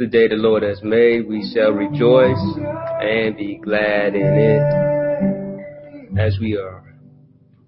the 0.10 0.18
day 0.18 0.28
the 0.30 0.36
Lord 0.36 0.64
has 0.64 0.82
made. 0.84 1.28
We 1.28 1.52
shall 1.54 1.72
rejoice 1.72 2.40
and 3.02 3.36
be 3.36 3.60
glad 3.62 4.16
in 4.16 4.38
it. 4.40 4.64
As 6.18 6.38
we 6.40 6.56
are 6.56 6.96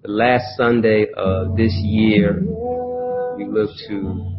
the 0.02 0.08
last 0.08 0.56
Sunday 0.56 1.06
of 1.16 1.56
this 1.56 1.72
year, 1.82 2.40
we 3.36 3.46
look 3.46 3.70
to 3.88 4.32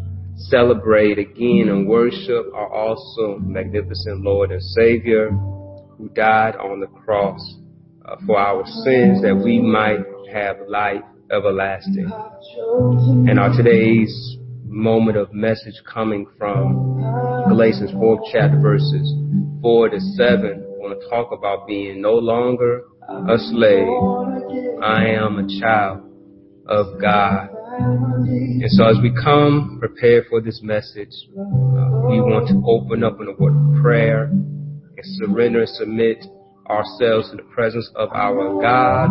celebrate 0.49 1.19
again 1.19 1.69
and 1.69 1.87
worship 1.87 2.47
our 2.55 2.73
awesome, 2.73 3.53
magnificent 3.53 4.21
Lord 4.23 4.51
and 4.51 4.63
Savior 4.63 5.29
who 5.29 6.09
died 6.15 6.55
on 6.55 6.79
the 6.79 6.87
cross 6.87 7.39
uh, 8.05 8.15
for 8.25 8.39
our 8.39 8.65
sins 8.65 9.21
that 9.21 9.39
we 9.43 9.59
might 9.59 9.99
have 10.33 10.57
life 10.67 11.03
everlasting. 11.31 12.11
And 13.29 13.39
our 13.39 13.55
today's 13.55 14.37
moment 14.71 15.17
of 15.17 15.33
message 15.33 15.75
coming 15.85 16.25
from 16.37 17.03
Galatians 17.49 17.91
4th 17.91 18.21
chapter 18.31 18.57
verses 18.57 19.13
4 19.61 19.89
to 19.89 19.99
7. 19.99 20.45
I 20.45 20.79
want 20.79 20.97
to 20.97 21.09
talk 21.09 21.33
about 21.33 21.67
being 21.67 22.01
no 22.01 22.13
longer 22.13 22.83
a 23.09 23.37
slave. 23.37 23.85
I 24.81 25.07
am 25.07 25.39
a 25.39 25.59
child 25.59 26.09
of 26.67 27.01
God. 27.01 27.49
And 27.51 28.71
so 28.71 28.85
as 28.85 28.95
we 29.03 29.11
come 29.21 29.77
prepared 29.77 30.27
for 30.29 30.39
this 30.39 30.61
message, 30.63 31.11
uh, 31.35 32.07
we 32.07 32.21
want 32.21 32.47
to 32.47 32.63
open 32.65 33.03
up 33.03 33.19
in 33.19 33.27
a 33.27 33.33
word 33.33 33.51
of 33.51 33.81
prayer 33.81 34.23
and 34.23 35.05
surrender 35.19 35.59
and 35.59 35.69
submit 35.69 36.23
ourselves 36.69 37.29
to 37.31 37.35
the 37.35 37.47
presence 37.53 37.89
of 37.95 38.09
our 38.13 38.61
God 38.61 39.09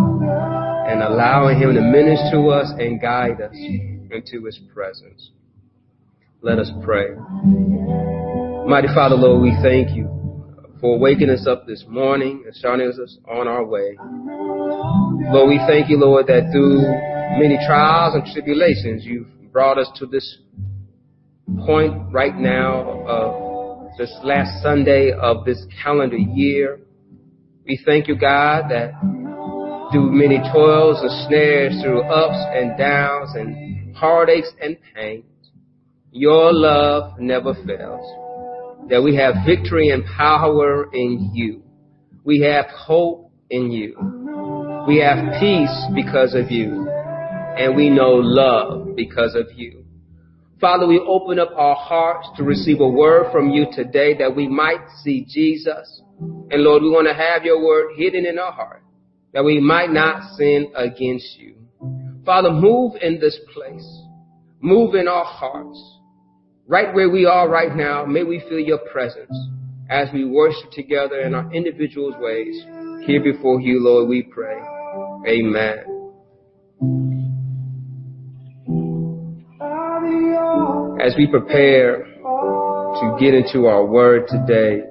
and 0.90 1.02
allowing 1.02 1.60
Him 1.60 1.74
to 1.74 1.82
minister 1.82 2.30
to 2.32 2.48
us 2.48 2.72
and 2.78 2.98
guide 2.98 3.42
us 3.42 3.54
into 3.54 4.46
His 4.46 4.58
presence. 4.72 5.32
Let 6.42 6.58
us 6.58 6.70
pray. 6.82 7.08
Mighty 8.66 8.88
Father, 8.94 9.14
Lord, 9.14 9.42
we 9.42 9.54
thank 9.62 9.94
you 9.94 10.08
for 10.80 10.98
waking 10.98 11.28
us 11.28 11.46
up 11.46 11.66
this 11.66 11.84
morning 11.86 12.44
and 12.46 12.54
starting 12.54 12.88
us 12.88 13.18
on 13.30 13.46
our 13.46 13.62
way. 13.62 13.98
Lord, 14.00 15.50
we 15.50 15.60
thank 15.68 15.90
you, 15.90 15.98
Lord, 15.98 16.28
that 16.28 16.48
through 16.50 16.80
many 17.38 17.58
trials 17.66 18.14
and 18.14 18.24
tribulations, 18.32 19.04
you've 19.04 19.52
brought 19.52 19.76
us 19.76 19.90
to 19.96 20.06
this 20.06 20.38
point 21.66 22.10
right 22.10 22.34
now 22.34 23.04
of 23.06 23.90
this 23.98 24.10
last 24.22 24.62
Sunday 24.62 25.12
of 25.12 25.44
this 25.44 25.62
calendar 25.82 26.16
year. 26.16 26.80
We 27.66 27.78
thank 27.84 28.08
you, 28.08 28.16
God, 28.16 28.70
that 28.70 28.92
through 29.92 30.10
many 30.10 30.38
toils 30.54 31.02
and 31.02 31.28
snares, 31.28 31.82
through 31.82 32.00
ups 32.00 32.42
and 32.54 32.78
downs 32.78 33.34
and 33.34 33.94
heartaches 33.94 34.50
and 34.58 34.78
pains, 34.94 35.24
your 36.12 36.52
love 36.52 37.18
never 37.18 37.54
fails. 37.54 38.88
That 38.88 39.02
we 39.02 39.16
have 39.16 39.46
victory 39.46 39.90
and 39.90 40.04
power 40.04 40.92
in 40.92 41.30
you. 41.32 41.62
We 42.24 42.40
have 42.40 42.66
hope 42.66 43.30
in 43.50 43.70
you. 43.70 43.96
We 44.88 44.98
have 44.98 45.40
peace 45.40 45.86
because 45.94 46.34
of 46.34 46.50
you. 46.50 46.88
And 47.56 47.76
we 47.76 47.90
know 47.90 48.12
love 48.12 48.96
because 48.96 49.34
of 49.34 49.46
you. 49.56 49.84
Father, 50.60 50.86
we 50.86 50.98
open 50.98 51.38
up 51.38 51.50
our 51.56 51.76
hearts 51.76 52.28
to 52.36 52.42
receive 52.42 52.80
a 52.80 52.88
word 52.88 53.32
from 53.32 53.50
you 53.50 53.66
today 53.72 54.14
that 54.18 54.34
we 54.34 54.48
might 54.48 54.86
see 55.02 55.24
Jesus. 55.28 56.02
And 56.18 56.62
Lord, 56.62 56.82
we 56.82 56.90
want 56.90 57.08
to 57.08 57.14
have 57.14 57.44
your 57.44 57.64
word 57.64 57.92
hidden 57.96 58.26
in 58.26 58.38
our 58.38 58.52
heart 58.52 58.82
that 59.32 59.44
we 59.44 59.60
might 59.60 59.90
not 59.90 60.34
sin 60.36 60.72
against 60.74 61.38
you. 61.38 61.56
Father, 62.24 62.50
move 62.50 62.94
in 63.00 63.20
this 63.20 63.38
place. 63.54 63.86
Move 64.60 64.94
in 64.94 65.08
our 65.08 65.24
hearts. 65.24 65.98
Right 66.70 66.94
where 66.94 67.10
we 67.10 67.26
are 67.26 67.48
right 67.48 67.74
now, 67.74 68.04
may 68.04 68.22
we 68.22 68.38
feel 68.48 68.60
your 68.60 68.78
presence 68.92 69.36
as 69.90 70.06
we 70.14 70.24
worship 70.24 70.70
together 70.70 71.20
in 71.20 71.34
our 71.34 71.52
individual 71.52 72.14
ways. 72.20 72.54
Here 73.04 73.20
before 73.20 73.60
you, 73.60 73.82
Lord, 73.82 74.08
we 74.08 74.22
pray. 74.22 74.54
Amen. 75.26 75.78
As 81.04 81.12
we 81.18 81.26
prepare 81.26 82.04
to 82.04 83.16
get 83.18 83.34
into 83.34 83.66
our 83.66 83.84
word 83.84 84.28
today, 84.28 84.84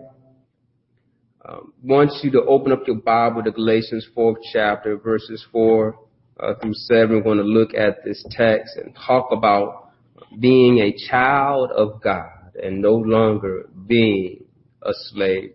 um, 1.47 1.71
want 1.81 2.11
you 2.23 2.31
to 2.31 2.41
open 2.41 2.73
up 2.73 2.81
your 2.87 2.97
Bible 2.97 3.41
to 3.41 3.51
Galatians 3.51 4.05
4th 4.17 4.35
chapter, 4.51 4.97
verses 4.97 5.47
4 5.53 5.95
uh, 6.41 6.55
through 6.61 6.73
7. 6.73 7.15
We're 7.15 7.21
going 7.21 7.37
to 7.37 7.45
look 7.45 7.73
at 7.73 8.03
this 8.03 8.21
text 8.31 8.75
and 8.75 8.93
talk 9.07 9.29
about 9.31 9.88
being 10.37 10.79
a 10.79 10.93
child 11.09 11.71
of 11.71 12.01
God 12.01 12.53
and 12.61 12.81
no 12.81 12.95
longer 12.95 13.69
being 13.87 14.43
a 14.81 14.91
slave. 14.93 15.53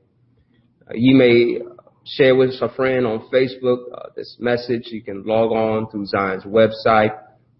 Uh, 0.88 0.94
you 0.94 1.16
may 1.16 1.60
share 2.04 2.34
with 2.34 2.50
a 2.60 2.68
friend 2.74 3.06
on 3.06 3.28
Facebook 3.32 3.84
uh, 3.94 4.08
this 4.16 4.36
message. 4.38 4.84
You 4.86 5.02
can 5.02 5.24
log 5.24 5.52
on 5.52 5.90
through 5.90 6.06
Zion's 6.06 6.44
website. 6.44 7.16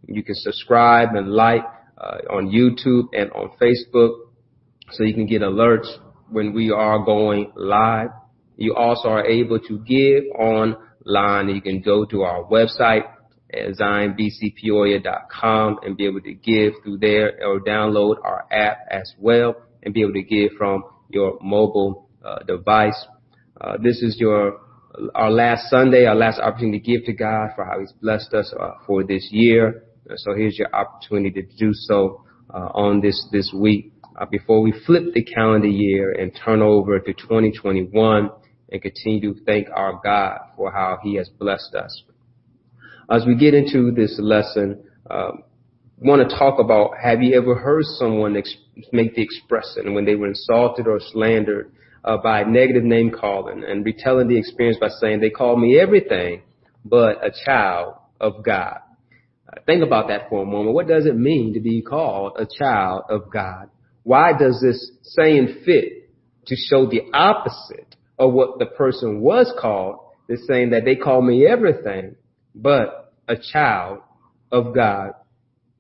You 0.07 0.23
can 0.23 0.35
subscribe 0.35 1.15
and 1.15 1.31
like 1.31 1.63
uh, 1.97 2.19
on 2.31 2.49
YouTube 2.49 3.09
and 3.13 3.31
on 3.33 3.51
Facebook 3.61 4.25
so 4.91 5.05
you 5.05 5.15
can 5.15 5.27
get 5.27 5.43
alerts 5.43 5.89
when 6.31 6.53
we 6.53 6.71
are 6.71 6.99
going 7.05 7.53
live. 7.57 8.11
You 8.57 8.75
also 8.75 9.09
are 9.09 9.25
able 9.25 9.59
to 9.61 9.79
give 9.81 10.25
online. 10.39 11.49
You 11.49 11.63
can 11.63 11.81
go 11.81 12.05
to 12.07 12.23
our 12.23 12.45
website 12.45 13.05
at 13.55 13.77
zionbcpeoria.com 13.77 15.79
and 15.83 15.97
be 15.97 16.07
able 16.07 16.21
to 16.21 16.35
give 16.35 16.75
through 16.83 16.99
there 16.99 17.39
or 17.47 17.61
download 17.61 18.17
our 18.25 18.47
app 18.51 18.79
as 18.91 19.15
well 19.19 19.55
and 19.83 19.95
be 19.95 20.03
able 20.03 20.13
to 20.13 20.23
give 20.23 20.53
from 20.59 20.85
your 21.09 21.39
mobile 21.41 22.11
uh, 22.25 22.41
device. 22.41 23.07
Uh, 23.61 23.77
this 23.83 24.03
is 24.03 24.17
your 24.19 24.61
our 25.15 25.31
last 25.31 25.71
Sunday, 25.71 26.07
our 26.07 26.15
last 26.15 26.39
opportunity 26.39 26.79
to 26.79 26.85
give 26.85 27.05
to 27.07 27.13
God 27.13 27.51
for 27.57 27.65
how 27.65 27.81
He's 27.81 27.93
blessed 28.01 28.33
us 28.35 28.53
uh, 28.59 28.73
for 28.87 29.05
this 29.05 29.29
year. 29.31 29.85
So 30.17 30.35
here's 30.35 30.59
your 30.59 30.75
opportunity 30.75 31.43
to 31.43 31.57
do 31.57 31.73
so 31.73 32.25
uh, 32.53 32.69
on 32.75 33.01
this 33.01 33.27
this 33.33 33.53
week 33.55 33.93
uh, 34.17 34.27
before 34.27 34.63
we 34.63 34.73
flip 34.87 35.15
the 35.15 35.25
calendar 35.25 35.67
year 35.67 36.13
and 36.13 36.33
turn 36.45 36.63
over 36.63 36.99
to 36.99 37.13
2021 37.13 38.31
and 38.71 38.83
continue 38.83 39.35
to 39.35 39.45
thank 39.45 39.69
our 39.75 40.01
God 40.03 40.39
for 40.57 40.71
how 40.71 40.99
He 41.03 41.17
has 41.17 41.29
blessed 41.39 41.75
us. 41.75 42.03
As 43.11 43.27
we 43.27 43.35
get 43.37 43.53
into 43.53 43.91
this 43.91 44.19
lesson, 44.19 44.83
um, 45.11 45.43
want 45.99 46.29
to 46.29 46.37
talk 46.37 46.59
about 46.59 46.93
have 47.03 47.23
you 47.23 47.37
ever 47.37 47.55
heard 47.55 47.85
someone 47.85 48.37
ex- 48.37 48.57
make 48.93 49.15
the 49.15 49.23
expression 49.23 49.95
when 49.95 50.05
they 50.05 50.15
were 50.15 50.29
insulted 50.29 50.87
or 50.87 51.01
slandered 51.13 51.71
uh, 52.05 52.17
by 52.17 52.43
negative 52.45 52.83
name 52.83 53.11
calling 53.11 53.63
and 53.63 53.85
retelling 53.85 54.29
the 54.29 54.39
experience 54.39 54.79
by 54.81 54.89
saying 54.89 55.21
they 55.21 55.31
called 55.31 55.61
me 55.61 55.79
everything 55.79 56.43
but 56.85 57.25
a 57.25 57.31
child 57.45 57.95
of 58.21 58.43
God. 58.43 58.79
Uh, 59.49 59.61
think 59.67 59.83
about 59.83 60.09
that 60.09 60.29
for 60.31 60.43
a 60.43 60.47
moment. 60.47 60.75
What 60.75 60.89
does 60.89 61.05
it 61.05 61.17
mean 61.17 61.55
to 61.55 61.61
be 61.61 61.83
called 61.83 62.37
a 62.39 62.47
child 62.47 63.05
of 63.11 63.31
God? 63.31 63.69
Why 64.03 64.33
does 64.37 64.61
this 64.63 64.91
saying 65.03 65.62
fit 65.65 66.11
to 66.47 66.57
show 66.57 66.87
the 66.87 67.03
opposite 67.12 67.97
of 68.19 68.33
what 68.33 68.59
the 68.59 68.67
person 68.67 69.21
was 69.21 69.53
called? 69.61 69.99
This 70.27 70.47
saying 70.47 70.71
that 70.71 70.87
they 70.87 70.97
call 70.97 71.21
me 71.21 71.47
everything 71.47 72.17
but 72.55 73.12
a 73.29 73.37
child 73.37 74.01
of 74.53 74.75
God. 74.75 75.12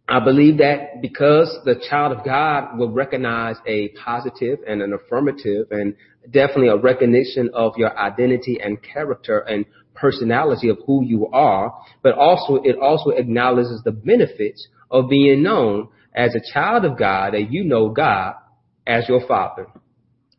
I 0.06 0.20
believe 0.22 0.58
that 0.58 1.00
because 1.00 1.56
the 1.64 1.76
child 1.88 2.16
of 2.16 2.24
God 2.24 2.78
will 2.78 2.90
recognize 2.90 3.56
a 3.66 3.88
positive 4.04 4.58
and 4.66 4.82
an 4.82 4.92
affirmative 4.92 5.68
and 5.70 5.94
definitely 6.30 6.68
a 6.68 6.76
recognition 6.76 7.50
of 7.54 7.74
your 7.78 7.96
identity 7.98 8.58
and 8.62 8.82
character 8.82 9.38
and 9.38 9.64
personality 9.94 10.68
of 10.68 10.78
who 10.86 11.04
you 11.04 11.28
are, 11.28 11.72
but 12.02 12.14
also 12.14 12.56
it 12.56 12.76
also 12.78 13.10
acknowledges 13.10 13.80
the 13.84 13.92
benefits 13.92 14.68
of 14.90 15.08
being 15.08 15.42
known 15.42 15.88
as 16.14 16.34
a 16.34 16.52
child 16.52 16.84
of 16.84 16.98
God 16.98 17.32
that 17.32 17.50
you 17.50 17.64
know 17.64 17.88
God 17.88 18.34
as 18.86 19.08
your 19.08 19.26
father. 19.26 19.66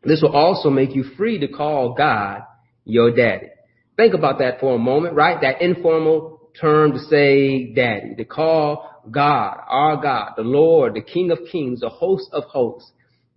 This 0.04 0.22
will 0.22 0.36
also 0.36 0.70
make 0.70 0.94
you 0.94 1.02
free 1.16 1.38
to 1.40 1.48
call 1.48 1.94
God 1.94 2.42
your 2.84 3.10
daddy. 3.14 3.48
Think 3.96 4.14
about 4.14 4.38
that 4.38 4.60
for 4.60 4.74
a 4.74 4.78
moment, 4.78 5.14
right? 5.14 5.40
That 5.40 5.62
informal 5.62 6.50
term 6.60 6.92
to 6.92 6.98
say 6.98 7.72
daddy, 7.72 8.14
to 8.16 8.24
call 8.24 9.02
God, 9.10 9.58
our 9.66 9.96
God, 10.02 10.32
the 10.36 10.42
Lord, 10.42 10.94
the 10.94 11.00
King 11.00 11.30
of 11.30 11.38
Kings, 11.50 11.80
the 11.80 11.88
host 11.88 12.28
of 12.32 12.44
hosts, 12.44 12.90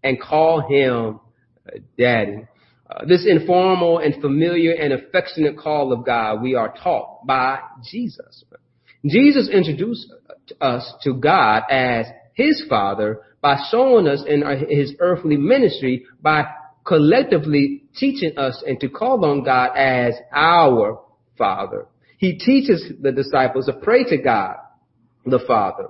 and 0.04 0.20
call 0.20 0.62
him 0.62 1.20
daddy. 1.98 2.48
Uh, 2.90 3.06
this 3.06 3.28
informal 3.28 4.00
and 4.00 4.20
familiar 4.22 4.72
and 4.74 4.94
affectionate 4.94 5.58
call 5.58 5.94
of 5.94 6.06
God 6.06 6.42
we 6.42 6.56
are 6.56 6.74
taught 6.82 7.26
by 7.26 7.60
Jesus. 7.90 8.44
Jesus 9.06 9.48
introduced 9.48 10.12
us 10.60 10.92
to 11.04 11.14
God 11.14 11.64
as 11.70 12.08
his 12.34 12.64
father 12.68 13.22
by 13.42 13.58
showing 13.70 14.08
us 14.08 14.24
in 14.28 14.44
his 14.70 14.94
earthly 15.00 15.38
ministry 15.38 16.06
by 16.22 16.46
collectively 16.90 17.84
teaching 17.96 18.38
us 18.38 18.62
and 18.68 18.80
to 18.82 18.90
call 18.90 19.24
on 19.24 19.44
God 19.44 19.78
as 19.78 20.16
our 20.34 21.00
father. 21.38 21.86
He 22.18 22.38
teaches 22.38 22.92
the 23.02 23.14
disciples 23.14 23.68
to 23.68 23.74
pray 23.74 24.04
to 24.06 24.18
God, 24.18 24.56
the 25.26 25.40
Father. 25.48 25.88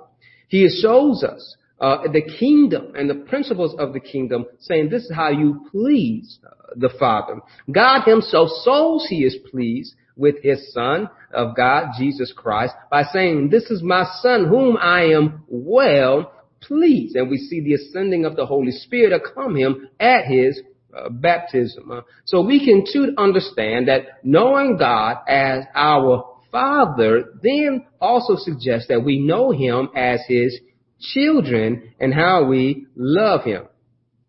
He 0.47 0.69
shows 0.81 1.23
us 1.23 1.55
uh, 1.79 2.03
the 2.11 2.21
kingdom 2.21 2.93
and 2.95 3.09
the 3.09 3.15
principles 3.15 3.73
of 3.79 3.93
the 3.93 3.99
kingdom, 3.99 4.45
saying 4.59 4.89
this 4.89 5.03
is 5.05 5.13
how 5.15 5.29
you 5.29 5.65
please 5.71 6.37
uh, 6.45 6.49
the 6.75 6.91
Father. 6.99 7.39
God 7.71 8.03
Himself 8.03 8.49
shows 8.63 9.07
He 9.09 9.23
is 9.23 9.37
pleased 9.49 9.95
with 10.15 10.35
His 10.43 10.71
Son 10.73 11.09
of 11.33 11.55
God, 11.55 11.91
Jesus 11.97 12.33
Christ, 12.35 12.75
by 12.91 13.03
saying, 13.03 13.49
"This 13.49 13.71
is 13.71 13.81
my 13.81 14.05
Son, 14.21 14.47
whom 14.47 14.77
I 14.77 15.05
am 15.05 15.45
well 15.47 16.33
pleased." 16.61 17.15
And 17.15 17.29
we 17.29 17.37
see 17.37 17.61
the 17.61 17.75
ascending 17.75 18.25
of 18.25 18.35
the 18.35 18.45
Holy 18.45 18.71
Spirit 18.71 19.13
upon 19.13 19.55
Him 19.55 19.87
at 19.99 20.25
His 20.25 20.61
uh, 20.95 21.09
baptism. 21.09 21.91
Uh, 21.91 22.01
so 22.25 22.41
we 22.41 22.63
can 22.63 22.83
too 22.91 23.13
understand 23.17 23.87
that 23.87 24.23
knowing 24.23 24.77
God 24.77 25.17
as 25.27 25.65
our 25.75 26.37
Father 26.51 27.33
then 27.43 27.85
also 28.01 28.35
suggests 28.35 28.87
that 28.87 29.03
we 29.03 29.19
know 29.19 29.51
Him 29.51 29.89
as 29.95 30.21
His 30.27 30.57
children 30.99 31.93
and 31.99 32.13
how 32.13 32.45
we 32.45 32.87
love 32.95 33.43
Him. 33.43 33.67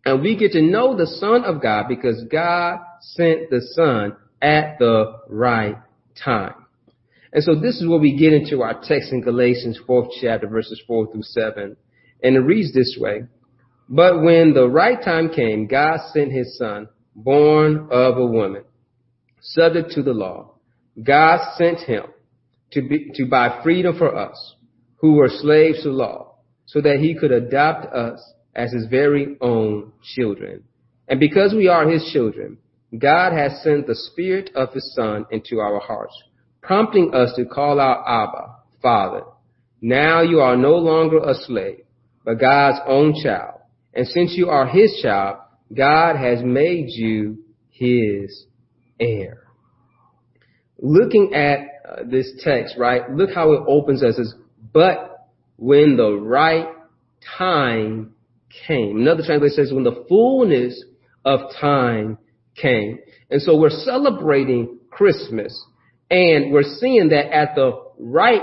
And 0.05 0.21
we 0.21 0.37
get 0.37 0.51
to 0.53 0.61
know 0.61 0.95
the 0.95 1.07
Son 1.07 1.43
of 1.43 1.61
God 1.61 1.85
because 1.87 2.23
God 2.31 2.79
sent 3.01 3.49
the 3.49 3.61
Son 3.73 4.15
at 4.41 4.77
the 4.79 5.19
right 5.29 5.77
time. 6.23 6.55
And 7.33 7.43
so 7.43 7.55
this 7.55 7.79
is 7.79 7.87
where 7.87 7.99
we 7.99 8.17
get 8.17 8.33
into 8.33 8.61
our 8.61 8.73
text 8.83 9.11
in 9.11 9.21
Galatians 9.21 9.79
4th 9.87 10.09
chapter 10.19 10.47
verses 10.47 10.81
4 10.85 11.11
through 11.11 11.23
7. 11.23 11.77
And 12.23 12.35
it 12.35 12.39
reads 12.39 12.73
this 12.73 12.97
way. 12.99 13.23
But 13.93 14.21
when 14.21 14.53
the 14.53 14.69
right 14.69 15.03
time 15.03 15.29
came, 15.29 15.67
God 15.67 15.99
sent 16.13 16.31
his 16.31 16.57
son, 16.57 16.87
born 17.13 17.89
of 17.91 18.17
a 18.17 18.25
woman, 18.25 18.63
subject 19.41 19.91
to 19.91 20.01
the 20.01 20.13
law. 20.13 20.53
God 21.03 21.39
sent 21.57 21.79
him 21.79 22.03
to 22.71 22.87
be, 22.87 23.11
to 23.15 23.25
buy 23.25 23.59
freedom 23.61 23.97
for 23.97 24.15
us 24.15 24.55
who 25.01 25.15
were 25.15 25.27
slaves 25.27 25.83
to 25.83 25.89
law 25.89 26.35
so 26.67 26.79
that 26.79 26.99
he 27.01 27.15
could 27.15 27.33
adopt 27.33 27.93
us 27.93 28.21
as 28.55 28.71
his 28.71 28.85
very 28.85 29.35
own 29.41 29.91
children. 30.15 30.63
And 31.09 31.19
because 31.19 31.53
we 31.53 31.67
are 31.67 31.89
his 31.89 32.09
children, 32.13 32.59
God 32.97 33.33
has 33.33 33.61
sent 33.61 33.87
the 33.87 33.95
spirit 33.95 34.51
of 34.55 34.71
his 34.71 34.93
son 34.95 35.25
into 35.31 35.59
our 35.59 35.81
hearts, 35.81 36.15
prompting 36.61 37.13
us 37.13 37.33
to 37.35 37.43
call 37.43 37.77
out 37.77 38.05
Abba, 38.07 38.55
Father. 38.81 39.23
Now 39.81 40.21
you 40.21 40.39
are 40.39 40.55
no 40.55 40.75
longer 40.75 41.17
a 41.17 41.35
slave, 41.35 41.83
but 42.23 42.39
God's 42.39 42.79
own 42.87 43.15
child. 43.21 43.60
And 43.93 44.07
since 44.07 44.33
you 44.35 44.49
are 44.49 44.67
his 44.67 44.99
child, 45.01 45.37
God 45.75 46.15
has 46.17 46.43
made 46.43 46.87
you 46.89 47.39
his 47.69 48.45
heir. 48.99 49.47
Looking 50.79 51.33
at 51.33 51.59
uh, 51.87 52.03
this 52.05 52.31
text, 52.43 52.75
right? 52.77 53.09
Look 53.11 53.31
how 53.33 53.53
it 53.53 53.61
opens 53.67 54.03
us 54.03 54.17
as, 54.19 54.33
but 54.73 55.29
when 55.57 55.97
the 55.97 56.13
right 56.13 56.67
time 57.37 58.13
came. 58.67 58.97
Another 58.97 59.23
translation 59.23 59.55
says 59.55 59.73
when 59.73 59.83
the 59.83 60.05
fullness 60.09 60.83
of 61.23 61.39
time 61.59 62.17
came. 62.55 62.99
And 63.29 63.41
so 63.41 63.57
we're 63.57 63.69
celebrating 63.69 64.79
Christmas 64.89 65.59
and 66.09 66.51
we're 66.51 66.63
seeing 66.63 67.09
that 67.09 67.33
at 67.33 67.55
the 67.55 67.71
right 67.97 68.41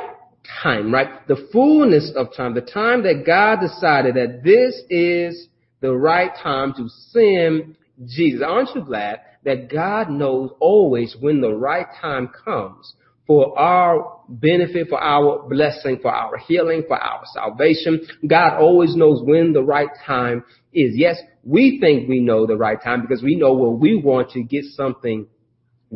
time, 0.63 0.93
right? 0.93 1.27
The 1.29 1.49
fullness 1.53 2.13
of 2.17 2.29
time, 2.37 2.55
the 2.55 2.61
time 2.61 3.03
that 3.03 3.25
God 3.27 3.61
decided 3.61 4.15
that 4.17 4.43
this 4.43 4.83
is 4.91 5.49
the 5.81 5.95
right 5.95 6.31
time 6.43 6.73
to 6.75 6.89
send 7.11 7.77
Jesus. 8.07 8.43
Aren't 8.47 8.75
you 8.75 8.85
glad 8.85 9.21
that 9.45 9.71
God 9.71 10.11
knows 10.11 10.51
always 10.61 11.17
when 11.21 11.41
the 11.41 11.55
right 11.55 11.87
time 12.01 12.31
comes 12.45 12.95
for 13.27 13.59
our 13.59 14.21
benefit, 14.29 14.89
for 14.89 15.01
our 15.01 15.47
blessing, 15.49 15.99
for 16.01 16.11
our 16.11 16.37
healing, 16.39 16.85
for 16.89 16.97
our 16.97 17.23
salvation? 17.33 18.07
God 18.27 18.59
always 18.59 18.97
knows 18.97 19.23
when 19.23 19.53
the 19.53 19.63
right 19.63 19.91
time 20.07 20.45
is. 20.73 20.93
Yes, 20.95 21.17
we 21.45 21.79
think 21.81 22.09
we 22.09 22.21
know 22.21 22.47
the 22.47 22.57
right 22.57 22.83
time 22.83 23.03
because 23.03 23.23
we 23.23 23.37
know 23.37 23.53
when 23.53 23.79
we 23.79 23.97
want 23.97 24.31
to 24.33 24.43
get 24.43 24.65
something 24.65 25.27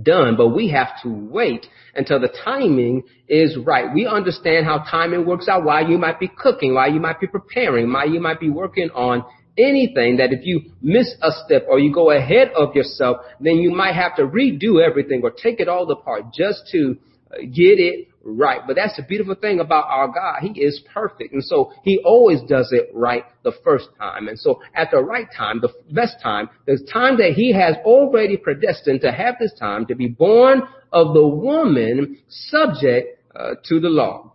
done, 0.00 0.36
but 0.36 0.48
we 0.48 0.68
have 0.70 0.88
to 1.02 1.08
wait 1.08 1.66
until 1.94 2.20
the 2.20 2.32
timing 2.44 3.02
is 3.28 3.56
right. 3.58 3.92
We 3.92 4.06
understand 4.06 4.64
how 4.66 4.84
timing 4.90 5.26
works 5.26 5.48
out, 5.48 5.64
why 5.64 5.82
you 5.82 5.98
might 5.98 6.18
be 6.18 6.28
cooking, 6.28 6.74
why 6.74 6.88
you 6.88 7.00
might 7.00 7.20
be 7.20 7.26
preparing, 7.26 7.92
why 7.92 8.04
you 8.04 8.20
might 8.20 8.40
be 8.40 8.50
working 8.50 8.90
on 8.90 9.24
anything 9.58 10.16
that 10.16 10.32
if 10.32 10.46
you 10.46 10.72
miss 10.80 11.14
a 11.20 11.30
step 11.44 11.66
or 11.68 11.78
you 11.78 11.92
go 11.92 12.10
ahead 12.10 12.50
of 12.56 12.74
yourself, 12.74 13.18
then 13.40 13.56
you 13.56 13.70
might 13.70 13.94
have 13.94 14.16
to 14.16 14.22
redo 14.22 14.82
everything 14.84 15.20
or 15.22 15.30
take 15.30 15.60
it 15.60 15.68
all 15.68 15.90
apart 15.90 16.32
just 16.32 16.62
to 16.72 16.96
get 17.38 17.78
it 17.78 18.08
right. 18.24 18.60
But 18.66 18.76
that's 18.76 18.96
the 18.96 19.02
beautiful 19.02 19.34
thing 19.34 19.60
about 19.60 19.86
our 19.88 20.08
God. 20.08 20.40
He 20.40 20.60
is 20.60 20.82
perfect. 20.92 21.32
And 21.32 21.44
so 21.44 21.72
he 21.82 22.00
always 22.04 22.40
does 22.48 22.72
it 22.72 22.90
right 22.92 23.24
the 23.42 23.52
first 23.64 23.88
time. 23.98 24.28
And 24.28 24.38
so 24.38 24.60
at 24.74 24.90
the 24.90 24.98
right 24.98 25.26
time, 25.36 25.60
the 25.60 25.72
best 25.92 26.16
time, 26.22 26.48
the 26.66 26.78
time 26.92 27.18
that 27.18 27.32
he 27.34 27.52
has 27.52 27.76
already 27.84 28.36
predestined 28.36 29.00
to 29.02 29.12
have 29.12 29.36
this 29.40 29.52
time 29.58 29.86
to 29.86 29.94
be 29.94 30.08
born 30.08 30.62
of 30.92 31.14
the 31.14 31.26
woman 31.26 32.18
subject 32.28 33.18
uh, 33.34 33.54
to 33.64 33.80
the 33.80 33.88
law. 33.88 34.32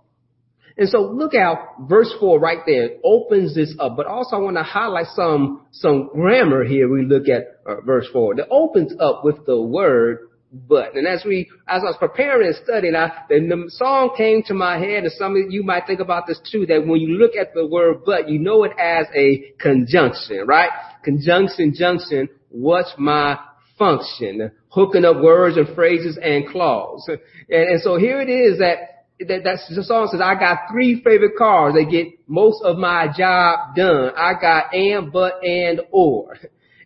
And 0.78 0.88
so 0.88 1.02
look 1.02 1.34
out 1.34 1.58
verse 1.82 2.14
four 2.20 2.40
right 2.40 2.60
there 2.66 2.90
opens 3.04 3.56
this 3.56 3.74
up, 3.80 3.98
but 3.98 4.06
also 4.06 4.36
I 4.36 4.40
want 4.40 4.58
to 4.58 4.64
highlight 4.64 5.08
some, 5.08 5.66
some 5.72 6.10
grammar 6.14 6.64
here. 6.64 6.88
We 6.88 7.04
look 7.04 7.28
at 7.28 7.62
uh, 7.66 7.82
verse 7.82 8.08
four 8.14 8.36
that 8.36 8.48
opens 8.52 8.94
up 9.00 9.24
with 9.24 9.46
the 9.48 9.60
word 9.60 10.30
but. 10.52 10.96
And 10.96 11.08
as 11.08 11.24
we, 11.26 11.50
as 11.68 11.82
I 11.84 11.88
was 11.88 11.98
preparing 12.00 12.48
and 12.48 12.56
studying, 12.64 12.96
I, 12.96 13.12
then 13.30 13.50
the 13.50 13.66
song 13.70 14.14
came 14.18 14.44
to 14.44 14.54
my 14.54 14.78
head, 14.78 15.04
and 15.04 15.12
some 15.14 15.36
of 15.36 15.52
you 15.52 15.64
might 15.64 15.86
think 15.88 16.00
about 16.00 16.28
this 16.28 16.40
too, 16.52 16.66
that 16.68 16.86
when 16.86 17.00
you 17.00 17.18
look 17.18 17.36
at 17.36 17.54
the 17.54 17.66
word 17.66 18.04
but, 18.06 18.30
you 18.30 18.40
know 18.40 18.64
it 18.64 18.72
as 18.80 19.08
a 19.16 19.54
conjunction, 19.60 20.46
right? 20.46 20.70
Conjunction, 21.04 21.74
junction, 21.76 22.30
what's 22.50 22.94
my 22.98 23.38
function? 23.78 24.52
Hooking 24.70 25.06
up 25.06 25.22
words 25.22 25.58
and 25.58 25.74
phrases 25.76 26.18
and 26.22 26.48
clause. 26.48 27.04
And, 27.08 27.20
and 27.50 27.82
so 27.82 27.98
here 27.98 28.22
it 28.22 28.30
is 28.30 28.60
that 28.60 28.94
that 29.20 29.42
that's 29.44 29.68
the 29.76 29.84
song 29.84 30.08
says, 30.12 30.22
I 30.22 30.36
got 30.36 30.72
three 30.72 31.02
favorite 31.04 31.36
cars 31.38 31.74
that 31.74 31.90
get 31.90 32.08
most 32.28 32.62
of 32.64 32.78
my 32.78 33.08
job 33.18 33.76
done. 33.76 34.12
I 34.16 34.34
got 34.40 34.74
and, 34.76 35.12
but, 35.12 35.44
and, 35.44 35.82
or. 35.92 36.38